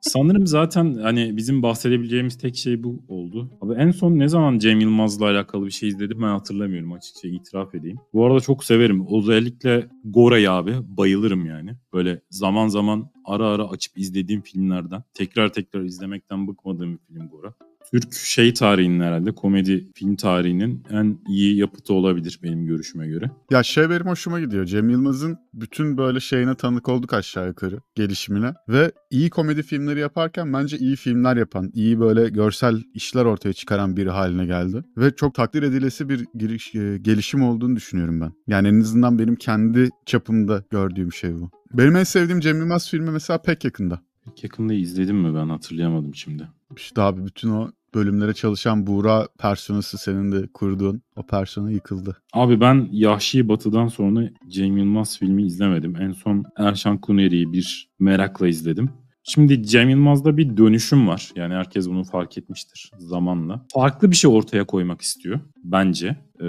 Sanırım 0.00 0.46
zaten 0.46 0.94
hani 0.94 1.36
bizim 1.36 1.62
bahsedebileceğimiz 1.62 2.38
tek 2.38 2.56
şey 2.56 2.82
bu 2.82 3.02
oldu. 3.08 3.50
Abi 3.60 3.74
en 3.74 3.90
son 3.90 4.18
ne 4.18 4.28
zaman 4.28 4.58
Cem 4.58 4.80
Yılmaz'la 4.80 5.30
alakalı 5.30 5.66
bir 5.66 5.70
şey 5.70 5.88
izledim 5.88 6.22
ben 6.22 6.28
hatırlamıyorum 6.28 6.92
açıkça 6.92 7.28
itiraf 7.28 7.74
edeyim. 7.74 7.98
Bu 8.12 8.26
arada 8.26 8.40
çok 8.40 8.64
severim. 8.64 9.06
Özellikle 9.18 9.88
Gora'yı 10.04 10.52
abi 10.52 10.74
bayılırım 10.82 11.46
yani. 11.46 11.70
Böyle 11.92 12.20
zaman 12.30 12.68
zaman 12.68 13.10
ara 13.24 13.46
ara 13.46 13.68
açıp 13.68 13.98
izlediğim 13.98 14.42
filmlerden 14.42 15.02
tekrar 15.14 15.52
tekrar 15.52 15.82
izlemekten 15.82 16.48
bıkmadığım 16.48 16.92
bir 16.92 17.14
film 17.14 17.28
Gora. 17.28 17.54
Türk 17.92 18.14
şey 18.14 18.54
tarihinin 18.54 19.00
herhalde 19.00 19.32
komedi 19.32 19.92
film 19.94 20.16
tarihinin 20.16 20.84
en 20.90 21.18
iyi 21.28 21.56
yapıtı 21.56 21.94
olabilir 21.94 22.40
benim 22.42 22.66
görüşüme 22.66 23.08
göre. 23.08 23.30
Ya 23.50 23.62
şey 23.62 23.90
benim 23.90 24.06
hoşuma 24.06 24.40
gidiyor. 24.40 24.64
Cem 24.64 24.90
Yılmaz'ın 24.90 25.38
bütün 25.54 25.96
böyle 25.96 26.20
şeyine 26.20 26.54
tanık 26.54 26.88
olduk 26.88 27.14
aşağı 27.14 27.48
yukarı 27.48 27.80
gelişimine. 27.94 28.54
Ve 28.68 28.92
iyi 29.10 29.30
komedi 29.30 29.62
filmleri 29.62 30.00
yaparken 30.00 30.52
bence 30.52 30.78
iyi 30.78 30.96
filmler 30.96 31.36
yapan, 31.36 31.70
iyi 31.74 32.00
böyle 32.00 32.28
görsel 32.28 32.82
işler 32.94 33.24
ortaya 33.24 33.52
çıkaran 33.52 33.96
biri 33.96 34.10
haline 34.10 34.46
geldi. 34.46 34.84
Ve 34.96 35.16
çok 35.16 35.34
takdir 35.34 35.62
edilesi 35.62 36.08
bir 36.08 36.26
giriş, 36.34 36.74
e, 36.74 36.98
gelişim 37.02 37.42
olduğunu 37.42 37.76
düşünüyorum 37.76 38.20
ben. 38.20 38.32
Yani 38.46 38.68
en 38.68 38.80
azından 38.80 39.18
benim 39.18 39.36
kendi 39.36 39.88
çapımda 40.06 40.64
gördüğüm 40.70 41.12
şey 41.12 41.34
bu. 41.34 41.50
Benim 41.72 41.96
en 41.96 42.04
sevdiğim 42.04 42.40
Cem 42.40 42.58
Yılmaz 42.58 42.90
filmi 42.90 43.10
mesela 43.10 43.42
pek 43.42 43.64
yakında. 43.64 44.00
Pek 44.24 44.44
yakında 44.44 44.74
izledim 44.74 45.16
mi 45.16 45.34
ben 45.34 45.48
hatırlayamadım 45.48 46.14
şimdi. 46.14 46.48
İşte 46.76 47.02
abi 47.02 47.26
bütün 47.26 47.50
o 47.50 47.70
bölümlere 47.94 48.34
çalışan 48.34 48.86
Buğra 48.86 49.28
personası 49.38 49.98
senin 49.98 50.32
de 50.32 50.48
kurduğun 50.54 51.02
o 51.16 51.26
persona 51.26 51.70
yıkıldı. 51.70 52.16
Abi 52.32 52.60
ben 52.60 52.88
Yahşi 52.92 53.48
Batı'dan 53.48 53.88
sonra 53.88 54.30
Cem 54.48 54.76
Yılmaz 54.76 55.18
filmi 55.18 55.42
izlemedim. 55.42 55.96
En 55.96 56.12
son 56.12 56.44
Erşan 56.56 56.98
Kuneri'yi 56.98 57.52
bir 57.52 57.90
merakla 57.98 58.48
izledim. 58.48 58.90
Şimdi 59.22 59.62
Cem 59.62 59.88
Yılmaz'da 59.88 60.36
bir 60.36 60.56
dönüşüm 60.56 61.08
var. 61.08 61.30
Yani 61.36 61.54
herkes 61.54 61.88
bunu 61.88 62.04
fark 62.04 62.38
etmiştir 62.38 62.90
zamanla. 62.98 63.66
Farklı 63.74 64.10
bir 64.10 64.16
şey 64.16 64.30
ortaya 64.30 64.64
koymak 64.64 65.00
istiyor 65.00 65.40
bence. 65.64 66.16
Ee, 66.40 66.46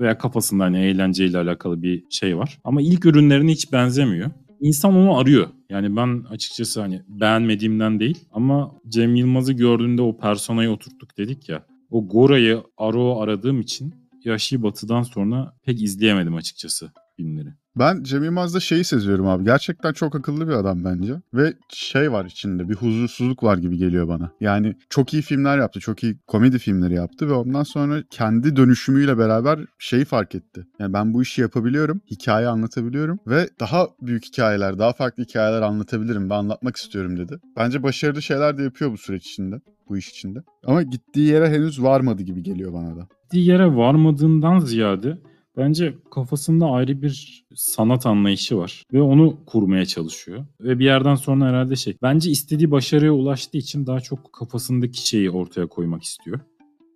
veya 0.00 0.18
kafasında 0.18 0.64
hani 0.64 0.78
eğlenceyle 0.78 1.38
alakalı 1.38 1.82
bir 1.82 2.04
şey 2.10 2.38
var. 2.38 2.58
Ama 2.64 2.82
ilk 2.82 3.06
ürünlerine 3.06 3.52
hiç 3.52 3.72
benzemiyor. 3.72 4.30
İnsan 4.60 4.94
onu 4.94 5.18
arıyor. 5.18 5.48
Yani 5.70 5.96
ben 5.96 6.24
açıkçası 6.30 6.80
hani 6.80 7.02
beğenmediğimden 7.08 8.00
değil 8.00 8.24
ama 8.32 8.74
Cem 8.88 9.14
Yılmaz'ı 9.14 9.52
gördüğünde 9.52 10.02
o 10.02 10.16
personayı 10.16 10.70
oturttuk 10.70 11.18
dedik 11.18 11.48
ya. 11.48 11.66
O 11.90 12.08
Gora'yı 12.08 12.62
Aro 12.76 13.20
aradığım 13.20 13.60
için 13.60 13.94
Yaşı 14.24 14.62
Batı'dan 14.62 15.02
sonra 15.02 15.54
pek 15.64 15.82
izleyemedim 15.82 16.34
açıkçası 16.34 16.92
filmleri. 17.16 17.48
Ben 17.78 18.02
Cem 18.02 18.24
Yılmaz'da 18.24 18.60
şeyi 18.60 18.84
seziyorum 18.84 19.26
abi. 19.26 19.44
Gerçekten 19.44 19.92
çok 19.92 20.14
akıllı 20.14 20.48
bir 20.48 20.52
adam 20.52 20.84
bence. 20.84 21.14
Ve 21.34 21.54
şey 21.68 22.12
var 22.12 22.24
içinde 22.24 22.68
bir 22.68 22.74
huzursuzluk 22.74 23.42
var 23.42 23.58
gibi 23.58 23.76
geliyor 23.76 24.08
bana. 24.08 24.30
Yani 24.40 24.74
çok 24.88 25.14
iyi 25.14 25.22
filmler 25.22 25.58
yaptı. 25.58 25.80
Çok 25.80 26.02
iyi 26.02 26.18
komedi 26.26 26.58
filmleri 26.58 26.94
yaptı. 26.94 27.28
Ve 27.28 27.32
ondan 27.32 27.62
sonra 27.62 28.02
kendi 28.10 28.56
dönüşümüyle 28.56 29.18
beraber 29.18 29.60
şeyi 29.78 30.04
fark 30.04 30.34
etti. 30.34 30.66
Yani 30.78 30.92
ben 30.92 31.14
bu 31.14 31.22
işi 31.22 31.40
yapabiliyorum. 31.40 32.00
Hikaye 32.10 32.46
anlatabiliyorum. 32.46 33.18
Ve 33.26 33.48
daha 33.60 33.86
büyük 34.02 34.24
hikayeler, 34.24 34.78
daha 34.78 34.92
farklı 34.92 35.22
hikayeler 35.22 35.62
anlatabilirim 35.62 36.30
ve 36.30 36.34
anlatmak 36.34 36.76
istiyorum 36.76 37.16
dedi. 37.16 37.38
Bence 37.56 37.82
başarılı 37.82 38.22
şeyler 38.22 38.58
de 38.58 38.62
yapıyor 38.62 38.92
bu 38.92 38.98
süreç 38.98 39.26
içinde. 39.26 39.60
Bu 39.88 39.96
iş 39.96 40.08
içinde. 40.08 40.38
Ama 40.66 40.82
gittiği 40.82 41.28
yere 41.28 41.48
henüz 41.48 41.82
varmadı 41.82 42.22
gibi 42.22 42.42
geliyor 42.42 42.72
bana 42.72 42.96
da. 42.96 43.08
Gittiği 43.22 43.46
yere 43.48 43.76
varmadığından 43.76 44.58
ziyade 44.58 45.18
bence 45.56 45.94
kafasında 46.10 46.66
ayrı 46.66 47.02
bir 47.02 47.44
sanat 47.54 48.06
anlayışı 48.06 48.56
var 48.56 48.82
ve 48.92 49.02
onu 49.02 49.44
kurmaya 49.46 49.86
çalışıyor. 49.86 50.46
Ve 50.60 50.78
bir 50.78 50.84
yerden 50.84 51.14
sonra 51.14 51.46
herhalde 51.46 51.76
şey 51.76 51.96
bence 52.02 52.30
istediği 52.30 52.70
başarıya 52.70 53.12
ulaştığı 53.12 53.58
için 53.58 53.86
daha 53.86 54.00
çok 54.00 54.32
kafasındaki 54.32 55.08
şeyi 55.08 55.30
ortaya 55.30 55.66
koymak 55.66 56.02
istiyor. 56.02 56.40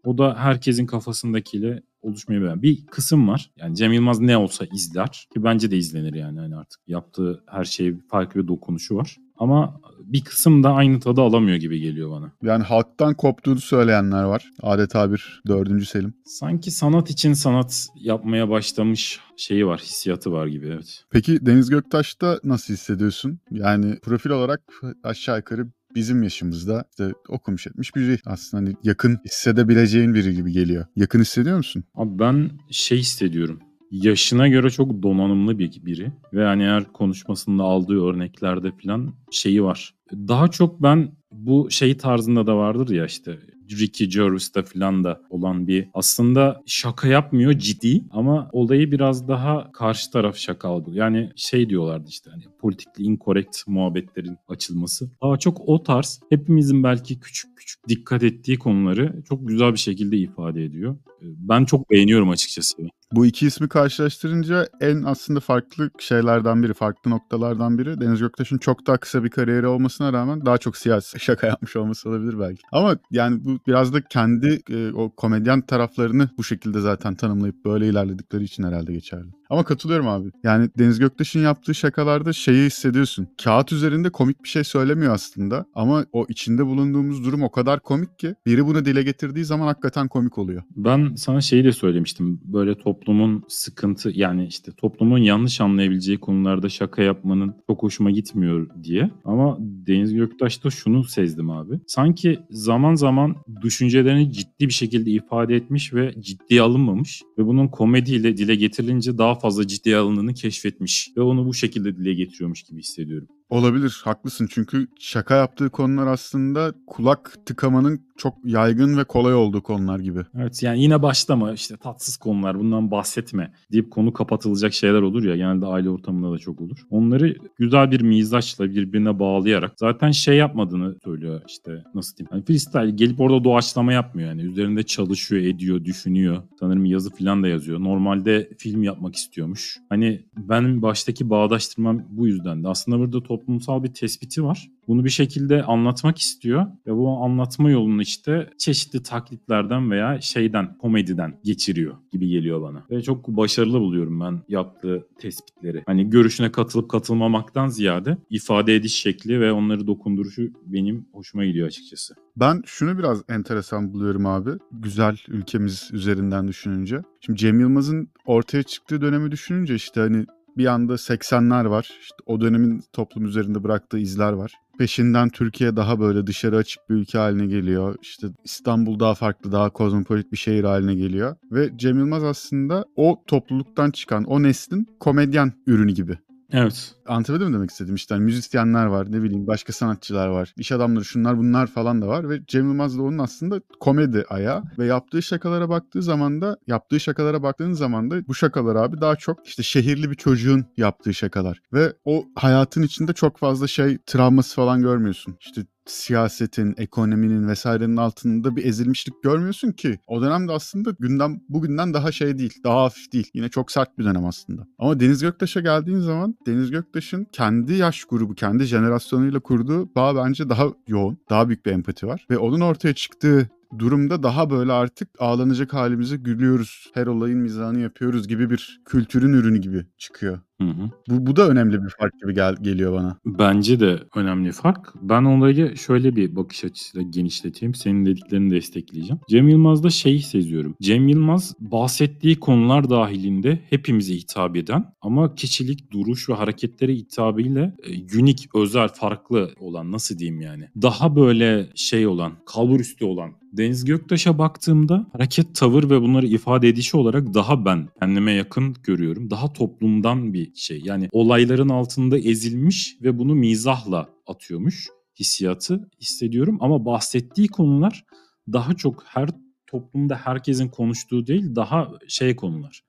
O 0.05 0.19
da 0.19 0.35
herkesin 0.39 0.87
kafasındakiyle 0.87 1.83
oluşmayabilir. 2.03 2.63
Bir 2.63 2.87
kısım 2.87 3.29
var. 3.29 3.51
Yani 3.57 3.77
Cem 3.77 3.93
Yılmaz 3.93 4.21
ne 4.21 4.37
olsa 4.37 4.65
izler 4.73 5.27
ki 5.35 5.45
bence 5.45 5.71
de 5.71 5.77
izlenir 5.77 6.15
yani 6.15 6.41
hani 6.41 6.57
artık 6.57 6.81
yaptığı 6.87 7.45
her 7.47 7.65
şeye 7.65 7.95
farklı 8.11 8.43
bir 8.43 8.49
dokunuşu 8.49 8.97
var. 8.97 9.17
Ama 9.39 9.81
bir 10.09 10.25
kısım 10.25 10.63
da 10.63 10.73
aynı 10.73 11.01
tadı 11.01 11.21
alamıyor 11.21 11.57
gibi 11.57 11.81
geliyor 11.81 12.11
bana. 12.11 12.33
Yani 12.43 12.65
halktan 12.65 13.15
koptuğunu 13.15 13.61
söyleyenler 13.61 14.23
var. 14.23 14.51
Adeta 14.63 15.13
bir 15.13 15.43
dördüncü 15.49 15.87
Selim. 15.87 16.15
Sanki 16.25 16.71
sanat 16.71 17.11
için 17.11 17.33
sanat 17.33 17.87
yapmaya 18.01 18.49
başlamış 18.51 19.21
şeyi 19.37 19.67
var, 19.67 19.81
hissiyatı 19.81 20.33
var 20.33 20.47
gibi 20.47 20.67
evet. 20.67 21.05
Peki 21.11 21.47
Deniz 21.47 21.71
Göktaş'ta 21.71 22.41
nasıl 22.45 22.75
hissediyorsun? 22.75 23.41
Yani 23.51 23.99
profil 24.03 24.31
olarak 24.31 24.61
aşağı 25.03 25.37
yukarı 25.37 25.67
bizim 25.95 26.23
yaşımızda 26.23 26.85
işte 26.91 27.13
okumuş 27.29 27.67
etmiş 27.67 27.97
biri 27.97 28.19
aslında 28.27 28.65
hani 28.65 28.77
yakın 28.83 29.19
hissedebileceğin 29.25 30.15
biri 30.15 30.35
gibi 30.35 30.53
geliyor. 30.53 30.87
Yakın 30.97 31.21
hissediyor 31.21 31.57
musun? 31.57 31.85
Abi 31.95 32.19
ben 32.19 32.51
şey 32.71 32.99
hissediyorum. 32.99 33.61
Yaşına 33.91 34.49
göre 34.49 34.71
çok 34.71 35.03
donanımlı 35.03 35.59
bir 35.59 35.81
biri 35.87 36.13
ve 36.33 36.45
hani 36.45 36.63
eğer 36.63 36.93
konuşmasında 36.93 37.63
aldığı 37.63 38.05
örneklerde 38.05 38.73
falan 38.83 39.15
şeyi 39.31 39.65
var. 39.65 39.95
Daha 40.13 40.49
çok 40.49 40.83
ben 40.83 41.13
bu 41.33 41.71
şey 41.71 41.97
tarzında 41.97 42.47
da 42.47 42.57
vardır 42.57 42.89
ya 42.91 43.07
işte 43.07 43.39
Ricky 43.71 44.11
Gervais'te 44.11 44.63
falan 44.63 45.05
da 45.05 45.21
olan 45.31 45.67
bir 45.67 45.89
aslında 45.95 46.63
şaka 46.67 47.09
yapmıyor 47.09 47.53
ciddi 47.53 48.05
ama 48.11 48.49
olayı 48.53 48.93
biraz 48.93 49.29
daha 49.29 49.73
karşı 49.73 50.11
taraf 50.11 50.37
şaka 50.37 50.69
algılıyor. 50.69 51.05
Yani 51.05 51.31
şey 51.37 51.71
diyorlardı 51.71 52.09
işte 52.09 52.31
hani 52.31 52.45
politically 52.61 53.07
incorrect 53.07 53.57
muhabbetlerin 53.67 54.37
açılması. 54.49 55.11
Daha 55.23 55.37
çok 55.37 55.69
o 55.69 55.83
tarz 55.83 56.21
hepimizin 56.31 56.83
belki 56.83 57.21
küçük 57.21 57.57
küçük 57.57 57.89
dikkat 57.89 58.23
ettiği 58.23 58.59
konuları 58.59 59.23
çok 59.29 59.49
güzel 59.49 59.73
bir 59.73 59.79
şekilde 59.79 60.17
ifade 60.17 60.65
ediyor. 60.65 60.97
Ben 61.23 61.65
çok 61.65 61.91
beğeniyorum 61.91 62.31
açıkçası. 62.31 62.77
Bu 63.13 63.27
iki 63.27 63.47
ismi 63.47 63.69
karşılaştırınca 63.69 64.67
en 64.81 65.03
aslında 65.03 65.41
farklı 65.41 65.91
şeylerden 65.99 66.63
biri, 66.63 66.75
farklı 66.75 67.11
noktalardan 67.11 67.79
biri 67.79 68.01
Deniz 68.01 68.21
Göktaş'ın 68.21 68.59
çok 68.59 68.87
daha 68.87 68.97
kısa 68.97 69.25
bir 69.25 69.31
kariyeri 69.31 69.67
olmasına 69.67 70.13
rağmen 70.13 70.47
daha 70.47 70.59
çok 70.59 70.77
siyasi 70.77 71.21
şaka 71.25 71.47
yapmış 71.47 71.77
olması 71.77 72.09
olabilir 72.09 72.41
belki. 72.41 72.63
Ama 72.73 72.97
yani 73.11 73.45
bu 73.45 73.59
biraz 73.67 73.95
da 73.95 74.01
kendi 74.03 74.61
e, 74.71 74.93
o 74.93 75.11
komedyen 75.17 75.61
taraflarını 75.61 76.31
bu 76.39 76.45
şekilde 76.45 76.81
zaten 76.81 77.15
tanımlayıp 77.15 77.65
böyle 77.65 77.89
ilerledikleri 77.89 78.45
için 78.45 78.63
herhalde 78.63 78.93
geçerli. 78.93 79.29
Ama 79.51 79.65
katılıyorum 79.65 80.09
abi. 80.09 80.29
Yani 80.45 80.69
Deniz 80.79 80.99
Göktaş'ın 80.99 81.41
yaptığı 81.41 81.75
şakalarda 81.75 82.33
şeyi 82.33 82.67
hissediyorsun. 82.67 83.29
Kağıt 83.45 83.73
üzerinde 83.73 84.11
komik 84.11 84.45
bir 84.45 84.49
şey 84.49 84.65
söylemiyor 84.65 85.15
aslında. 85.15 85.65
Ama 85.75 86.05
o 86.13 86.27
içinde 86.29 86.67
bulunduğumuz 86.67 87.25
durum 87.25 87.43
o 87.43 87.51
kadar 87.51 87.81
komik 87.81 88.19
ki 88.19 88.35
biri 88.47 88.67
bunu 88.67 88.85
dile 88.85 89.03
getirdiği 89.03 89.45
zaman 89.45 89.67
hakikaten 89.67 90.09
komik 90.09 90.39
oluyor. 90.39 90.63
Ben 90.77 91.15
sana 91.15 91.41
şeyi 91.41 91.65
de 91.65 91.73
söylemiştim. 91.73 92.41
Böyle 92.45 92.79
toplumun 92.79 93.45
sıkıntı 93.49 94.11
yani 94.15 94.47
işte 94.47 94.73
toplumun 94.73 95.19
yanlış 95.19 95.61
anlayabileceği 95.61 96.19
konularda 96.19 96.69
şaka 96.69 97.03
yapmanın 97.03 97.55
çok 97.67 97.83
hoşuma 97.83 98.11
gitmiyor 98.11 98.69
diye. 98.83 99.11
Ama 99.25 99.57
Deniz 99.61 100.15
Göktaş'ta 100.15 100.71
şunu 100.71 101.05
sezdim 101.05 101.51
abi. 101.51 101.81
Sanki 101.87 102.39
zaman 102.51 102.95
zaman 102.95 103.37
düşüncelerini 103.63 104.33
ciddi 104.33 104.67
bir 104.69 104.73
şekilde 104.73 105.11
ifade 105.11 105.57
etmiş 105.57 105.95
ve 105.95 106.15
ciddiye 106.21 106.63
alınmamış 106.63 107.23
ve 107.39 107.47
bunun 107.47 107.69
komediyle 107.69 108.37
dile 108.37 108.55
getirilince 108.55 109.19
daha 109.19 109.38
fazla 109.39 109.67
ciddiye 109.67 109.97
alındığını 109.97 110.35
keşfetmiş 110.35 111.13
ve 111.17 111.21
onu 111.21 111.47
bu 111.47 111.55
şekilde 111.55 111.97
dile 111.97 112.15
getiriyormuş 112.15 112.63
gibi 112.63 112.81
hissediyorum. 112.81 113.29
Olabilir, 113.51 114.01
haklısın. 114.05 114.49
Çünkü 114.51 114.89
şaka 115.01 115.37
yaptığı 115.37 115.71
konular 115.71 116.07
aslında 116.07 116.75
kulak 116.87 117.47
tıkamanın 117.47 118.09
çok 118.19 118.35
yaygın 118.45 118.99
ve 118.99 119.05
kolay 119.05 119.35
olduğu 119.35 119.63
konular 119.63 119.99
gibi. 119.99 120.21
Evet 120.39 120.63
yani 120.63 120.83
yine 120.83 121.03
başlama 121.03 121.53
işte 121.53 121.77
tatsız 121.77 122.17
konular 122.17 122.59
bundan 122.59 122.91
bahsetme 122.91 123.53
deyip 123.73 123.91
konu 123.91 124.13
kapatılacak 124.13 124.75
şeyler 124.75 125.03
olur 125.03 125.25
ya 125.25 125.37
genelde 125.37 125.67
aile 125.67 125.91
ortamında 125.91 126.33
da 126.33 126.39
çok 126.39 126.61
olur. 126.61 126.79
Onları 126.91 127.37
güzel 127.59 127.91
bir 127.91 128.01
mizaçla 128.01 128.71
birbirine 128.71 129.19
bağlayarak 129.19 129.73
zaten 129.77 130.11
şey 130.11 130.37
yapmadığını 130.37 130.97
söylüyor 131.05 131.41
işte 131.49 131.85
nasıl 131.95 132.17
diyeyim. 132.17 132.31
Yani 132.33 132.45
freestyle 132.45 132.91
gelip 132.91 133.21
orada 133.21 133.45
doğaçlama 133.45 133.93
yapmıyor 133.93 134.29
yani 134.29 134.43
üzerinde 134.43 134.83
çalışıyor 134.83 135.43
ediyor 135.43 135.85
düşünüyor. 135.85 136.43
Sanırım 136.61 136.85
yazı 136.85 137.11
falan 137.11 137.43
da 137.43 137.49
yazıyor. 137.49 137.81
Normalde 137.81 138.51
film 138.59 138.83
yapmak 138.83 139.15
istiyormuş. 139.15 139.79
Hani 139.89 140.23
benim 140.37 140.83
baştaki 140.83 141.31
bağdaştırmam 141.31 142.03
bu 142.11 142.27
yüzden 142.27 142.65
de 142.65 142.69
aslında 142.69 142.99
burada 142.99 143.21
toplumsal 143.39 143.85
bir 143.85 143.95
tespiti 143.95 144.45
var. 144.45 144.71
Bunu 144.89 145.05
bir 145.05 145.11
şekilde 145.11 145.63
anlatmak 145.63 146.19
istiyor 146.19 146.67
ve 146.87 146.97
bu 146.97 147.09
anlatma 147.09 147.71
yolunu 147.71 148.03
işte 148.03 148.51
çeşitli 148.59 149.03
taklitlerden 149.03 149.91
veya 149.91 150.21
şeyden, 150.21 150.79
komediden 150.79 151.41
geçiriyor 151.45 151.95
gibi 152.13 152.29
geliyor 152.29 152.63
bana. 152.63 152.85
Ve 152.91 153.03
çok 153.03 153.29
başarılı 153.29 153.81
buluyorum 153.81 154.21
ben 154.21 154.43
yaptığı 154.49 155.07
tespitleri. 155.19 155.83
Hani 155.87 156.11
görüşüne 156.11 156.53
katılıp 156.53 156.91
katılmamaktan 156.91 157.69
ziyade 157.69 158.17
ifade 158.31 158.75
ediş 158.75 158.95
şekli 158.95 159.41
ve 159.41 159.53
onları 159.53 159.87
dokunduruşu 159.87 160.51
benim 160.67 161.07
hoşuma 161.13 161.45
gidiyor 161.45 161.67
açıkçası. 161.67 162.15
Ben 162.37 162.63
şunu 162.67 162.99
biraz 162.99 163.23
enteresan 163.29 163.93
buluyorum 163.93 164.27
abi. 164.27 164.51
Güzel 164.73 165.17
ülkemiz 165.29 165.91
üzerinden 165.93 166.49
düşününce. 166.49 167.03
Şimdi 167.21 167.39
Cem 167.39 167.61
Yılmaz'ın 167.61 168.09
ortaya 168.25 168.63
çıktığı 168.63 169.01
dönemi 169.01 169.31
düşününce 169.31 169.75
işte 169.75 170.01
hani 170.01 170.27
bir 170.59 170.67
anda 170.67 170.93
80'ler 170.93 171.71
var. 171.71 171.91
İşte 172.01 172.17
o 172.27 172.41
dönemin 172.41 172.83
toplum 172.93 173.27
üzerinde 173.27 173.65
bıraktığı 173.65 173.99
izler 173.99 174.33
var. 174.33 174.53
Peşinden 174.79 175.29
Türkiye 175.29 175.77
daha 175.77 176.01
böyle 176.01 176.27
dışarı 176.27 176.57
açık 176.57 176.91
bir 176.91 176.95
ülke 176.95 177.19
haline 177.19 177.47
geliyor. 177.47 177.97
İşte 178.03 178.27
İstanbul 178.45 179.01
daha 179.01 179.15
farklı, 179.15 179.53
daha 179.53 179.71
kozmopolit 179.71 180.33
bir 180.33 180.37
şehir 180.37 180.65
haline 180.65 180.95
geliyor. 180.95 181.37
Ve 181.53 181.71
Cem 181.77 181.99
Yılmaz 181.99 182.25
aslında 182.25 182.85
o 182.97 183.23
topluluktan 183.27 183.91
çıkan, 183.91 184.25
o 184.25 184.43
neslin 184.43 184.87
komedyen 185.01 185.53
ürünü 185.67 185.93
gibi. 185.93 186.19
Evet. 186.53 186.95
Anlatabildim 187.07 187.49
mi 187.49 187.55
demek 187.55 187.71
istedim? 187.71 187.95
İşte 187.95 188.15
hani 188.15 188.25
müzisyenler 188.25 188.87
var, 188.87 189.13
ne 189.13 189.23
bileyim 189.23 189.47
başka 189.47 189.73
sanatçılar 189.73 190.29
var, 190.29 190.55
iş 190.57 190.73
adamları 190.73 191.05
şunlar 191.05 191.39
bunlar 191.39 191.67
falan 191.67 192.03
da 192.03 192.09
var 192.09 192.29
ve 192.29 192.41
Cem 192.47 192.67
Yılmaz 192.69 192.99
da 192.99 193.03
onun 193.03 193.19
aslında 193.19 193.61
komedi 193.81 194.25
ayağı 194.29 194.63
ve 194.79 194.87
yaptığı 194.87 195.23
şakalara 195.23 195.69
baktığı 195.69 196.03
zaman 196.03 196.41
da 196.41 196.57
yaptığı 196.67 197.01
şakalara 197.01 197.43
baktığın 197.43 197.73
zaman 197.73 198.11
da 198.11 198.27
bu 198.29 198.35
şakalar 198.35 198.77
abi 198.77 199.01
daha 199.01 199.17
çok 199.17 199.47
işte 199.47 199.63
şehirli 199.63 200.11
bir 200.11 200.17
çocuğun 200.17 200.67
yaptığı 200.77 201.15
şakalar 201.15 201.61
ve 201.73 201.93
o 202.05 202.25
hayatın 202.35 202.83
içinde 202.83 203.13
çok 203.13 203.39
fazla 203.39 203.67
şey 203.67 203.99
travması 204.07 204.57
falan 204.57 204.83
görmüyorsun. 204.83 205.37
İşte 205.41 205.63
siyasetin, 205.91 206.75
ekonominin 206.77 207.49
vesairenin 207.49 207.97
altında 207.97 208.57
bir 208.57 208.65
ezilmişlik 208.65 209.23
görmüyorsun 209.23 209.73
ki. 209.73 209.99
O 210.07 210.23
dönemde 210.23 210.53
aslında 210.53 210.91
gündem 211.01 211.41
bugünden 211.49 211.95
daha 211.95 212.13
şey 212.13 212.39
değil, 212.39 212.55
daha 212.65 212.83
hafif 212.83 213.13
değil. 213.13 213.31
Yine 213.35 213.49
çok 213.49 213.73
sert 213.73 213.99
bir 213.99 214.05
dönem 214.05 214.25
aslında. 214.25 214.67
Ama 214.79 215.01
Deniz 215.01 215.23
Göktaş'a 215.23 215.61
geldiğin 215.61 216.01
zaman 216.01 216.35
Deniz 216.47 216.71
Göktaş'ın 216.71 217.27
kendi 217.33 217.75
yaş 217.75 218.05
grubu, 218.05 218.35
kendi 218.35 218.65
jenerasyonuyla 218.65 219.41
kurduğu 219.41 219.95
bağ 219.95 220.17
bence 220.17 220.49
daha 220.49 220.65
yoğun, 220.89 221.19
daha 221.31 221.49
büyük 221.49 221.67
bir 221.67 221.73
empati 221.73 222.07
var. 222.07 222.27
Ve 222.31 222.39
onun 222.39 222.61
ortaya 222.61 222.95
çıktığı 222.95 223.49
durumda 223.79 224.23
daha 224.23 224.51
böyle 224.51 224.73
artık 224.73 225.09
ağlanacak 225.19 225.75
halimize 225.75 226.17
gülüyoruz. 226.17 226.91
Her 226.95 227.07
olayın 227.07 227.39
mizahını 227.39 227.81
yapıyoruz 227.81 228.29
gibi 228.29 228.51
bir 228.51 228.81
kültürün 228.85 229.33
ürünü 229.33 229.59
gibi 229.59 229.87
çıkıyor. 229.99 230.41
Hı 230.61 230.69
hı. 230.69 230.91
Bu, 231.09 231.27
bu 231.27 231.37
da 231.37 231.49
önemli 231.49 231.85
bir 231.85 231.89
fark 231.89 232.21
gibi 232.21 232.35
gel, 232.35 232.55
geliyor 232.63 232.93
bana. 232.93 233.19
Bence 233.27 233.81
de 233.81 233.99
önemli 234.17 234.53
fark. 234.53 234.95
Ben 235.03 235.25
olayı 235.25 235.77
şöyle 235.77 236.17
bir 236.17 236.37
bakış 236.37 236.65
açısıyla 236.65 237.09
genişleteyim. 237.11 237.75
Senin 237.75 238.07
dediklerini 238.07 238.51
destekleyeceğim. 238.51 239.21
Cem 239.31 239.49
Yılmaz'da 239.49 239.91
şeyi 239.91 240.23
seziyorum. 240.23 240.77
Cem 240.83 241.09
Yılmaz 241.09 241.55
bahsettiği 241.61 242.41
konular 242.41 242.91
dahilinde 242.91 243.61
hepimize 243.71 244.15
hitap 244.15 244.57
eden 244.57 244.85
ama 245.01 245.35
kişilik, 245.35 245.93
duruş 245.93 246.29
ve 246.29 246.35
hareketleri 246.35 246.97
hitabıyla 246.97 247.75
e, 247.87 248.19
unik, 248.19 248.55
özel, 248.55 248.89
farklı 248.89 249.51
olan 249.61 249.93
nasıl 249.93 250.19
diyeyim 250.19 250.41
yani. 250.41 250.69
Daha 250.83 251.17
böyle 251.17 251.67
şey 251.75 252.07
olan, 252.07 252.33
kalbur 252.47 252.81
üstü 252.81 253.05
olan 253.05 253.31
Deniz 253.53 253.85
Göktaş'a 253.85 254.39
baktığımda 254.39 255.07
hareket, 255.13 255.55
tavır 255.55 255.91
ve 255.91 256.03
bunları 256.03 256.27
ifade 256.27 256.69
edişi 256.69 256.97
olarak 256.97 257.35
daha 257.35 257.65
ben 257.65 257.89
kendime 258.01 258.33
yakın 258.33 258.77
görüyorum. 258.83 259.31
Daha 259.31 259.53
toplumdan 259.53 260.33
bir 260.33 260.48
şey. 260.55 260.81
Yani 260.85 261.09
olayların 261.13 261.69
altında 261.69 262.19
ezilmiş 262.19 262.97
ve 263.03 263.19
bunu 263.19 263.35
mizahla 263.35 264.09
atıyormuş 264.27 264.89
hissiyatı 265.19 265.91
hissediyorum. 266.01 266.59
Ama 266.61 266.85
bahsettiği 266.85 267.49
konular 267.49 268.05
daha 268.53 268.75
çok 268.75 269.05
her 269.07 269.29
toplumda 269.67 270.17
herkesin 270.17 270.69
konuştuğu 270.69 271.27
değil 271.27 271.55
daha 271.57 271.91
şey 272.09 272.37
konular. 272.37 272.83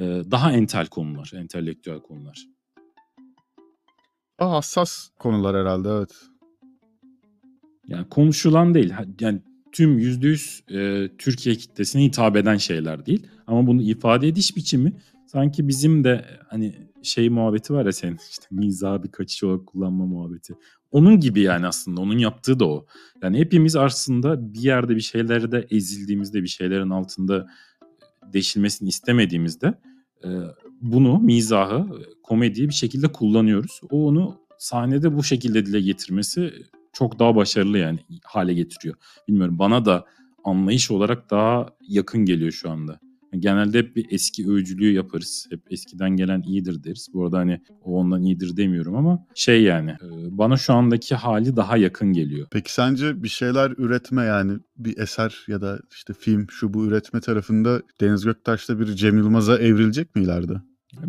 Ee, 0.00 0.22
Daha 0.30 0.52
entel 0.52 0.86
konular, 0.86 1.32
entelektüel 1.34 2.00
konular. 2.00 2.46
Daha 4.40 4.52
hassas 4.52 5.08
konular 5.18 5.56
herhalde 5.56 5.88
evet. 5.88 6.12
Yani 7.86 8.08
konuşulan 8.08 8.74
değil. 8.74 8.92
Yani 9.20 9.42
tüm 9.72 9.98
%100 9.98 10.72
e, 10.78 11.10
Türkiye 11.16 11.54
kitlesine 11.54 12.04
hitap 12.04 12.36
eden 12.36 12.56
şeyler 12.56 13.06
değil. 13.06 13.26
Ama 13.46 13.66
bunu 13.66 13.82
ifade 13.82 14.28
ediş 14.28 14.56
biçimi 14.56 14.92
sanki 15.32 15.68
bizim 15.68 16.04
de 16.04 16.24
hani 16.48 16.74
şey 17.02 17.28
muhabbeti 17.28 17.74
var 17.74 17.86
ya 17.86 17.92
senin 17.92 18.18
işte 18.30 18.46
mizahı 18.50 19.02
bir 19.02 19.08
kaçış 19.08 19.44
olarak 19.44 19.66
kullanma 19.66 20.06
muhabbeti. 20.06 20.54
Onun 20.90 21.20
gibi 21.20 21.40
yani 21.40 21.66
aslında 21.66 22.00
onun 22.00 22.18
yaptığı 22.18 22.60
da 22.60 22.68
o. 22.68 22.86
Yani 23.22 23.38
hepimiz 23.38 23.76
aslında 23.76 24.54
bir 24.54 24.60
yerde 24.60 24.96
bir 24.96 25.00
şeylerde 25.00 25.66
ezildiğimizde 25.70 26.42
bir 26.42 26.48
şeylerin 26.48 26.90
altında 26.90 27.46
deşilmesini 28.32 28.88
istemediğimizde 28.88 29.74
e, 30.24 30.28
bunu 30.80 31.18
mizahı, 31.18 31.86
komediyi 32.22 32.68
bir 32.68 32.74
şekilde 32.74 33.12
kullanıyoruz. 33.12 33.80
O 33.90 34.06
onu 34.06 34.40
sahnede 34.58 35.16
bu 35.16 35.22
şekilde 35.22 35.66
dile 35.66 35.80
getirmesi 35.80 36.52
çok 36.92 37.18
daha 37.18 37.36
başarılı 37.36 37.78
yani 37.78 37.98
hale 38.24 38.54
getiriyor. 38.54 38.94
Bilmiyorum 39.28 39.58
bana 39.58 39.84
da 39.84 40.04
anlayış 40.44 40.90
olarak 40.90 41.30
daha 41.30 41.66
yakın 41.88 42.24
geliyor 42.24 42.52
şu 42.52 42.70
anda. 42.70 43.00
Genelde 43.38 43.78
hep 43.78 43.96
bir 43.96 44.06
eski 44.10 44.50
övücülüğü 44.50 44.92
yaparız. 44.92 45.46
Hep 45.50 45.60
eskiden 45.70 46.10
gelen 46.10 46.42
iyidir 46.42 46.84
deriz. 46.84 47.08
Bu 47.12 47.24
arada 47.24 47.38
hani 47.38 47.60
o 47.84 47.92
ondan 48.00 48.22
iyidir 48.22 48.56
demiyorum 48.56 48.96
ama 48.96 49.26
şey 49.34 49.62
yani 49.62 49.90
e, 49.90 50.38
bana 50.38 50.56
şu 50.56 50.72
andaki 50.72 51.14
hali 51.14 51.56
daha 51.56 51.76
yakın 51.76 52.12
geliyor. 52.12 52.46
Peki 52.50 52.72
sence 52.72 53.22
bir 53.22 53.28
şeyler 53.28 53.70
üretme 53.70 54.24
yani 54.24 54.52
bir 54.76 54.98
eser 54.98 55.44
ya 55.48 55.60
da 55.60 55.78
işte 55.92 56.12
film 56.12 56.46
şu 56.50 56.74
bu 56.74 56.86
üretme 56.86 57.20
tarafında 57.20 57.82
Deniz 58.00 58.24
Göktaş'ta 58.24 58.80
bir 58.80 58.86
Cem 58.86 59.16
Yılmaz'a 59.16 59.58
evrilecek 59.58 60.16
mi 60.16 60.22
ileride? 60.22 60.54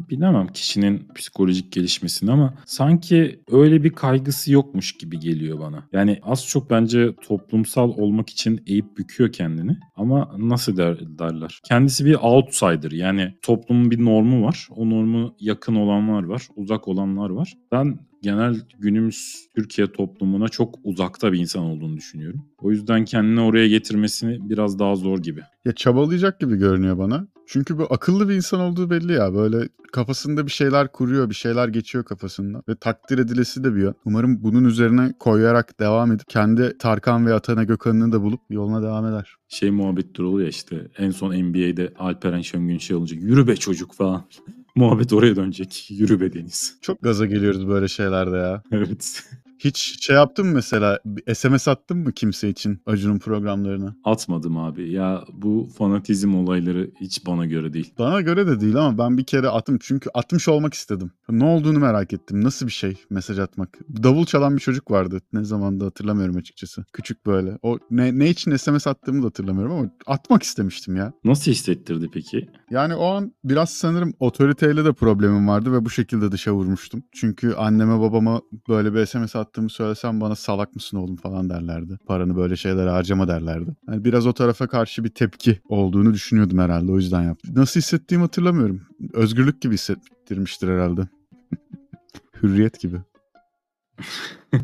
Bilemem 0.10 0.48
kişinin 0.48 1.08
psikolojik 1.16 1.72
gelişmesini 1.72 2.32
ama 2.32 2.54
sanki 2.66 3.40
öyle 3.52 3.84
bir 3.84 3.90
kaygısı 3.90 4.52
yokmuş 4.52 4.98
gibi 4.98 5.20
geliyor 5.20 5.60
bana. 5.60 5.88
Yani 5.94 6.20
az 6.24 6.48
çok 6.48 6.70
bence 6.70 7.16
toplumsal 7.16 7.90
olmak 7.90 8.30
için 8.30 8.64
eğip 8.68 8.98
büküyor 8.98 9.32
kendini 9.32 9.78
ama 9.96 10.36
nasıl 10.38 10.78
der, 10.78 11.00
derler? 11.20 11.60
Kendisi 11.64 12.06
bir 12.06 12.16
outsider 12.16 12.92
yani 12.92 13.34
toplumun 13.42 13.92
bir 13.92 14.06
normu 14.06 14.46
var. 14.46 14.68
O 14.76 14.90
normu 14.90 15.36
yakın 15.40 15.76
olanlar 15.76 16.24
var, 16.24 16.48
uzak 16.56 16.88
olanlar 16.88 17.30
var. 17.30 17.54
Ben 17.72 18.00
genel 18.22 18.56
günümüz 18.80 19.48
Türkiye 19.56 19.92
toplumuna 19.92 20.48
çok 20.48 20.76
uzakta 20.84 21.34
bir 21.34 21.40
insan 21.40 21.64
olduğunu 21.64 21.98
düşünüyorum. 21.98 22.46
O 22.58 22.72
yüzden 22.72 23.06
kendini 23.06 23.42
oraya 23.42 23.68
getirmesini 23.68 24.50
biraz 24.50 24.80
daha 24.80 24.96
zor 24.96 25.20
gibi. 25.20 25.42
Ya 25.66 25.72
çabalayacak 25.72 26.40
gibi 26.40 26.56
görünüyor 26.56 26.98
bana. 26.98 27.28
Çünkü 27.48 27.78
bu 27.78 27.88
akıllı 27.90 28.30
bir 28.30 28.36
insan 28.36 28.60
olduğu 28.60 28.90
belli 28.90 29.14
ya. 29.14 29.34
Böyle 29.34 29.70
kafasında 29.92 30.46
bir 30.46 30.52
şeyler 30.52 30.92
kuruyor, 30.92 31.30
bir 31.30 31.36
şeyler 31.36 31.68
geçiyor 31.68 32.04
kafasında. 32.04 32.62
Ve 32.70 32.76
takdir 32.76 33.18
edilesi 33.18 33.64
de 33.64 33.76
bir 33.76 33.82
yön. 33.82 33.96
Umarım 34.06 34.44
bunun 34.44 34.64
üzerine 34.64 35.14
koyarak 35.20 35.80
devam 35.80 36.12
edip 36.12 36.28
kendi 36.30 36.78
Tarkan 36.78 37.28
ve 37.28 37.34
Atana 37.34 37.64
Gökhan'ını 37.64 38.12
da 38.12 38.22
bulup 38.22 38.42
yoluna 38.50 38.84
devam 38.84 39.06
eder. 39.06 39.36
Şey 39.48 39.72
muhabbetleri 39.72 40.28
oluyor 40.28 40.44
ya 40.44 40.50
işte 40.50 40.88
en 40.98 41.12
son 41.12 41.34
NBA'de 41.44 41.94
Alperen 42.00 42.42
Şengün 42.42 42.78
şey 42.78 42.96
olunca 42.96 43.16
yürü 43.16 43.48
be 43.48 43.56
çocuk 43.56 43.94
falan. 43.94 44.24
Muhabbet 44.76 45.14
oraya 45.14 45.36
dönecek. 45.36 45.88
Yürü 45.92 46.20
be 46.20 46.34
Deniz. 46.34 46.78
Çok 46.82 47.02
gaza 47.02 47.26
geliyoruz 47.26 47.68
böyle 47.68 47.88
şeylerde 47.88 48.38
ya. 48.38 48.64
Evet. 48.72 49.24
Hiç 49.64 50.06
şey 50.06 50.16
yaptın 50.16 50.46
mı 50.48 50.54
mesela? 50.54 51.00
SMS 51.34 51.68
attın 51.68 51.98
mı 51.98 52.12
kimse 52.12 52.50
için 52.50 52.82
Acun'un 52.86 53.20
programlarına? 53.20 53.96
Atmadım 54.04 54.58
abi. 54.58 54.92
Ya 54.92 55.24
bu 55.34 55.70
fanatizm 55.78 56.36
olayları 56.36 56.92
hiç 57.02 57.26
bana 57.26 57.46
göre 57.46 57.74
değil. 57.74 57.94
Bana 58.00 58.22
göre 58.22 58.48
de 58.48 58.62
değil 58.62 58.76
ama 58.76 58.98
ben 58.98 59.18
bir 59.18 59.24
kere 59.24 59.48
attım. 59.48 59.78
Çünkü 59.82 60.10
atmış 60.14 60.48
olmak 60.48 60.74
istedim. 60.74 61.12
Ne 61.30 61.46
olduğunu 61.46 61.80
merak 61.80 62.14
ettim. 62.14 62.44
Nasıl 62.44 62.68
bir 62.68 62.72
şey 62.72 62.98
mesaj 63.10 63.40
atmak? 63.40 63.80
Davul 64.04 64.26
çalan 64.26 64.56
bir 64.56 64.62
çocuk 64.62 64.92
vardı. 64.92 65.22
Ne 65.34 65.44
zamanda 65.44 65.86
hatırlamıyorum 65.86 66.38
açıkçası. 66.38 66.86
Küçük 66.94 67.26
böyle. 67.26 67.58
O 67.62 67.80
ne, 67.92 68.20
ne 68.20 68.30
için 68.30 68.56
SMS 68.56 68.88
attığımı 68.88 69.24
da 69.24 69.28
hatırlamıyorum 69.28 69.74
ama 69.76 69.90
atmak 70.06 70.44
istemiştim 70.44 70.96
ya. 70.96 71.14
Nasıl 71.24 71.52
hissettirdi 71.52 72.10
peki? 72.14 72.50
Yani 72.72 72.96
o 72.96 73.06
an 73.06 73.34
biraz 73.44 73.70
sanırım 73.70 74.14
otoriteyle 74.20 74.86
de 74.86 74.94
problemim 74.94 75.48
vardı 75.48 75.74
ve 75.74 75.86
bu 75.86 75.90
şekilde 75.90 76.32
dışa 76.32 76.52
vurmuştum. 76.54 77.04
Çünkü 77.12 77.54
anneme 77.54 78.00
babama 78.00 78.42
böyle 78.70 78.94
bir 78.94 79.06
SMS 79.06 79.36
attığımı 79.54 79.70
söylesem 79.70 80.22
bana 80.22 80.36
salak 80.36 80.76
mısın 80.76 80.98
oğlum 80.98 81.16
falan 81.16 81.50
derlerdi. 81.50 81.98
Paranı 82.06 82.36
böyle 82.36 82.56
şeylere 82.56 82.90
harcama 82.90 83.28
derlerdi. 83.28 83.76
Yani 83.88 84.06
biraz 84.06 84.28
o 84.28 84.34
tarafa 84.34 84.68
karşı 84.68 85.04
bir 85.04 85.10
tepki 85.10 85.60
olduğunu 85.70 86.14
düşünüyordum 86.14 86.60
herhalde 86.60 86.92
o 86.92 86.96
yüzden 86.96 87.24
yaptım. 87.24 87.56
Nasıl 87.56 87.80
hissettiğimi 87.80 88.22
hatırlamıyorum. 88.22 88.82
Özgürlük 89.14 89.62
gibi 89.62 89.74
hissettirmiştir 89.74 90.68
herhalde. 90.68 91.08
Hürriyet 92.44 92.80
gibi. 92.80 92.98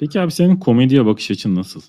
Peki 0.00 0.20
abi 0.20 0.32
senin 0.32 0.56
komediye 0.56 1.06
bakış 1.06 1.30
açın 1.30 1.54
nasıl? 1.54 1.80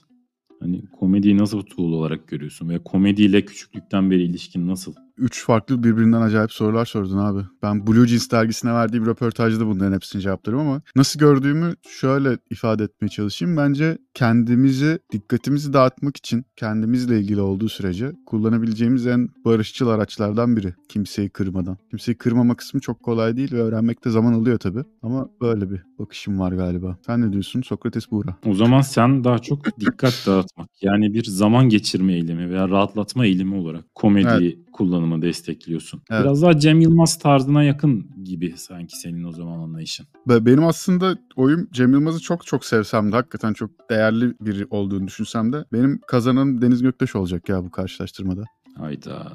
Hani 0.60 0.82
komediyi 1.00 1.38
nasıl 1.38 1.58
bir 1.58 1.94
olarak 1.94 2.28
görüyorsun? 2.28 2.70
Ve 2.70 2.80
komediyle 2.84 3.46
küçüklükten 3.46 4.12
beri 4.12 4.24
ilişkin 4.24 4.68
nasıl? 4.68 4.94
Üç 5.22 5.46
farklı 5.46 5.84
birbirinden 5.84 6.22
acayip 6.22 6.52
sorular 6.52 6.86
sordun 6.86 7.18
abi. 7.18 7.40
Ben 7.64 7.88
Blue 7.88 8.08
Jeans 8.08 8.32
dergisine 8.32 8.74
verdiğim 8.74 9.06
röportajda 9.06 9.68
bunların 9.68 9.94
hepsini 9.96 10.22
cevaplarım 10.22 10.60
ama 10.60 10.82
nasıl 10.96 11.20
gördüğümü 11.20 11.74
şöyle 11.90 12.38
ifade 12.50 12.84
etmeye 12.84 13.10
çalışayım. 13.10 13.58
Bence 13.58 13.98
kendimizi, 14.14 15.00
dikkatimizi 15.12 15.74
dağıtmak 15.74 16.18
için 16.18 16.46
kendimizle 16.56 17.20
ilgili 17.20 17.42
olduğu 17.42 17.70
sürece 17.70 18.12
kullanabileceğimiz 18.26 19.08
en 19.08 19.30
barışçıl 19.46 19.88
araçlardan 19.88 20.58
biri. 20.58 20.74
Kimseyi 20.90 21.30
kırmadan. 21.30 21.78
Kimseyi 21.90 22.18
kırmama 22.18 22.56
kısmı 22.56 22.80
çok 22.80 23.04
kolay 23.04 23.38
değil 23.38 23.52
ve 23.52 23.62
öğrenmekte 23.62 24.10
zaman 24.10 24.34
alıyor 24.34 24.60
tabii. 24.60 24.84
Ama 25.02 25.30
böyle 25.42 25.72
bir 25.72 25.82
bakışım 26.00 26.40
var 26.40 26.52
galiba. 26.52 26.98
Sen 27.06 27.22
ne 27.22 27.34
diyorsun 27.34 27.62
Sokrates 27.62 28.12
Buğra? 28.12 28.36
O 28.46 28.54
zaman 28.54 28.82
sen 28.82 29.24
daha 29.24 29.40
çok 29.40 29.80
dikkat 29.80 30.24
dağıtmak. 30.28 30.70
Yani 30.82 31.14
bir 31.14 31.24
zaman 31.24 31.70
geçirme 31.70 32.14
eğilimi 32.14 32.50
veya 32.50 32.70
rahatlatma 32.70 33.26
eğilimi 33.26 33.56
olarak 33.56 33.96
komedi 33.96 34.60
kullanımı 34.74 35.11
destekliyorsun. 35.22 36.02
Evet. 36.12 36.22
Biraz 36.24 36.42
daha 36.42 36.60
Cem 36.60 36.80
Yılmaz 36.82 37.20
tarzına 37.20 37.64
yakın 37.64 38.24
gibi 38.24 38.54
sanki 38.58 38.98
senin 38.98 39.24
o 39.24 39.32
zaman 39.32 39.60
anlayışın. 39.60 40.06
Be- 40.30 40.46
Benim 40.46 40.66
aslında 40.66 41.18
oyum 41.36 41.68
Cem 41.72 41.94
Yılmaz'ı 41.94 42.20
çok 42.20 42.46
çok 42.46 42.66
sevsem 42.66 43.12
de 43.12 43.16
hakikaten 43.16 43.54
çok 43.54 43.72
değerli 43.90 44.34
biri 44.42 44.66
olduğunu 44.70 45.08
düşünsem 45.08 45.54
de 45.54 45.66
benim 45.74 46.00
kazananım 46.08 46.62
Deniz 46.62 46.82
Göktaş 46.82 47.16
olacak 47.16 47.50
ya 47.50 47.64
bu 47.64 47.72
karşılaştırmada. 47.72 48.44
Hayda. 48.78 49.32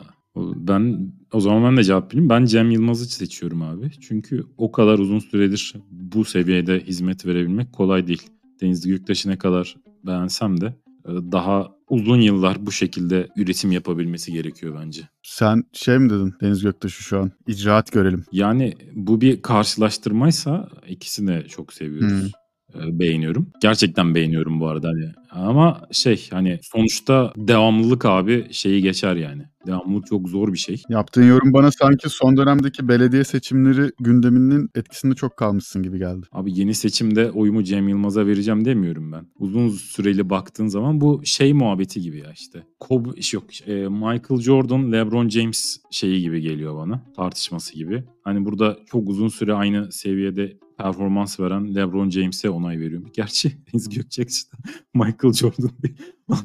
Ben 0.57 1.13
o 1.33 1.41
zaman 1.41 1.65
ben 1.65 1.77
de 1.77 1.85
cevap 1.85 2.13
vereyim. 2.15 2.29
Ben 2.31 2.45
Cem 2.45 2.71
Yılmaz'ı 2.71 3.05
seçiyorum 3.05 3.63
abi. 3.63 3.91
Çünkü 4.01 4.45
o 4.57 4.73
kadar 4.73 4.99
uzun 4.99 5.19
süredir 5.19 5.75
bu 5.91 6.25
seviyede 6.25 6.81
hizmet 6.81 7.27
verebilmek 7.27 7.73
kolay 7.73 8.07
değil. 8.07 8.23
Deniz 8.61 8.87
Göktaş'ı 8.87 9.29
ne 9.31 9.39
kadar 9.39 9.77
beğensem 10.07 10.61
de 10.61 10.67
e, 11.05 11.11
daha 11.33 11.76
uzun 11.89 12.21
yıllar 12.21 12.67
bu 12.67 12.73
şekilde 12.73 13.29
üretim 13.37 13.73
yapabilmesi 13.73 14.33
gerekiyor 14.33 14.79
bence. 14.81 15.09
Sen 15.23 15.65
şey 15.73 15.99
mi 15.99 16.11
dedin 16.11 16.35
Deniz 16.41 16.63
Göktaş'ı 16.63 17.03
şu 17.03 17.19
an 17.21 17.33
icraat 17.47 17.93
görelim. 17.93 18.25
Yani 18.33 18.75
bu 18.95 19.21
bir 19.21 19.43
karşılaştırmaysa 19.43 20.69
ikisini 20.89 21.29
de 21.29 21.49
çok 21.49 21.73
seviyoruz. 21.73 22.33
E, 22.75 22.99
Beğeniyorum. 22.99 23.51
Gerçekten 23.63 24.15
beğeniyorum 24.15 24.61
bu 24.61 24.67
arada. 24.69 24.89
Hani. 24.89 25.13
Ama 25.37 25.83
şey 25.93 26.29
hani 26.31 26.59
sonuçta 26.63 27.33
devamlılık 27.37 28.05
abi 28.05 28.47
şeyi 28.51 28.83
geçer 28.83 29.17
yani. 29.17 29.43
Devamlılık 29.67 30.07
çok 30.07 30.29
zor 30.29 30.53
bir 30.53 30.59
şey. 30.59 30.83
Yaptığın 30.89 31.29
yorum 31.29 31.53
bana 31.53 31.71
sanki 31.73 32.09
son 32.09 32.37
dönemdeki 32.37 32.89
belediye 32.89 33.25
seçimleri 33.25 33.91
gündeminin 34.01 34.71
etkisinde 34.75 35.15
çok 35.15 35.37
kalmışsın 35.37 35.83
gibi 35.83 35.99
geldi. 35.99 36.27
Abi 36.33 36.59
yeni 36.59 36.75
seçimde 36.75 37.31
oyumu 37.31 37.65
Cem 37.65 37.89
Yılmaz'a 37.89 38.27
vereceğim 38.27 38.65
demiyorum 38.65 39.13
ben. 39.13 39.27
Uzun 39.39 39.69
süreli 39.69 40.31
baktığın 40.31 40.67
zaman 40.67 41.01
bu 41.01 41.21
şey 41.25 41.53
muhabbeti 41.53 42.01
gibi 42.01 42.19
ya 42.19 42.33
işte. 42.33 42.67
Kobe, 42.81 43.09
yok 43.33 43.69
e, 43.69 43.75
Michael 43.89 44.41
Jordan, 44.41 44.93
LeBron 44.93 45.29
James 45.29 45.77
şeyi 45.91 46.21
gibi 46.21 46.41
geliyor 46.41 46.77
bana. 46.77 47.03
Tartışması 47.17 47.75
gibi. 47.75 48.05
Hani 48.25 48.45
burada 48.45 48.79
çok 48.87 49.09
uzun 49.09 49.29
süre 49.29 49.55
aynı 49.55 49.93
seviyede 49.93 50.57
performans 50.79 51.41
veren 51.41 51.75
LeBron 51.75 52.11
James'e 52.11 52.51
onay 52.51 52.81
veriyorum. 52.81 53.11
Gerçi 53.15 53.53
Deniz 53.73 53.89
Gökçek 53.89 54.31
işte 54.31 54.57
Michael 54.95 55.26
Jordan 55.33 55.71
değil. 55.83 55.97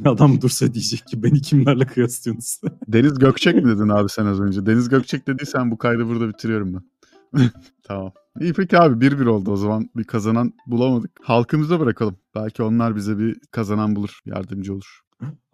Adam 0.05 0.41
dursa 0.41 0.73
diyecek 0.73 1.07
ki 1.07 1.23
beni 1.23 1.41
kimlerle 1.41 1.85
kıyaslıyorsunuz? 1.85 2.61
Deniz 2.87 3.19
Gökçek 3.19 3.55
mi 3.55 3.65
dedin 3.65 3.89
abi 3.89 4.09
sen 4.09 4.25
az 4.25 4.39
önce? 4.39 4.65
Deniz 4.65 4.89
Gökçek 4.89 5.27
dediysen 5.27 5.71
bu 5.71 5.77
kaydı 5.77 6.07
burada 6.07 6.29
bitiriyorum 6.29 6.73
ben. 6.73 6.83
tamam. 7.83 8.11
İyi 8.39 8.53
peki 8.53 8.77
abi 8.79 9.05
1-1 9.05 9.27
oldu 9.27 9.51
o 9.51 9.55
zaman. 9.55 9.89
Bir 9.95 10.03
kazanan 10.03 10.53
bulamadık. 10.67 11.11
Halkımıza 11.23 11.79
bırakalım. 11.79 12.15
Belki 12.35 12.63
onlar 12.63 12.95
bize 12.95 13.19
bir 13.19 13.39
kazanan 13.51 13.95
bulur. 13.95 14.19
Yardımcı 14.25 14.73
olur. 14.73 15.01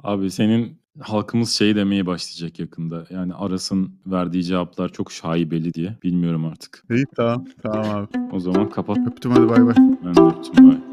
Abi 0.03 0.31
senin 0.31 0.81
halkımız 0.99 1.49
şey 1.49 1.75
demeye 1.75 2.05
başlayacak 2.05 2.59
yakında. 2.59 3.05
Yani 3.09 3.33
Aras'ın 3.33 3.99
verdiği 4.05 4.43
cevaplar 4.43 4.89
çok 4.89 5.11
şaibeli 5.11 5.73
diye. 5.73 5.97
Bilmiyorum 6.03 6.45
artık. 6.45 6.83
İyi 6.91 7.05
tamam. 7.15 7.45
Tamam 7.63 7.85
abi. 7.95 8.07
O 8.31 8.39
zaman 8.39 8.69
kapat. 8.69 8.97
Öptüm 9.07 9.31
hadi 9.31 9.49
bay 9.49 9.65
bay. 9.65 9.75
Ben 10.05 10.15
de 10.15 10.21
öptüm. 10.21 10.69
Bye. 10.69 10.86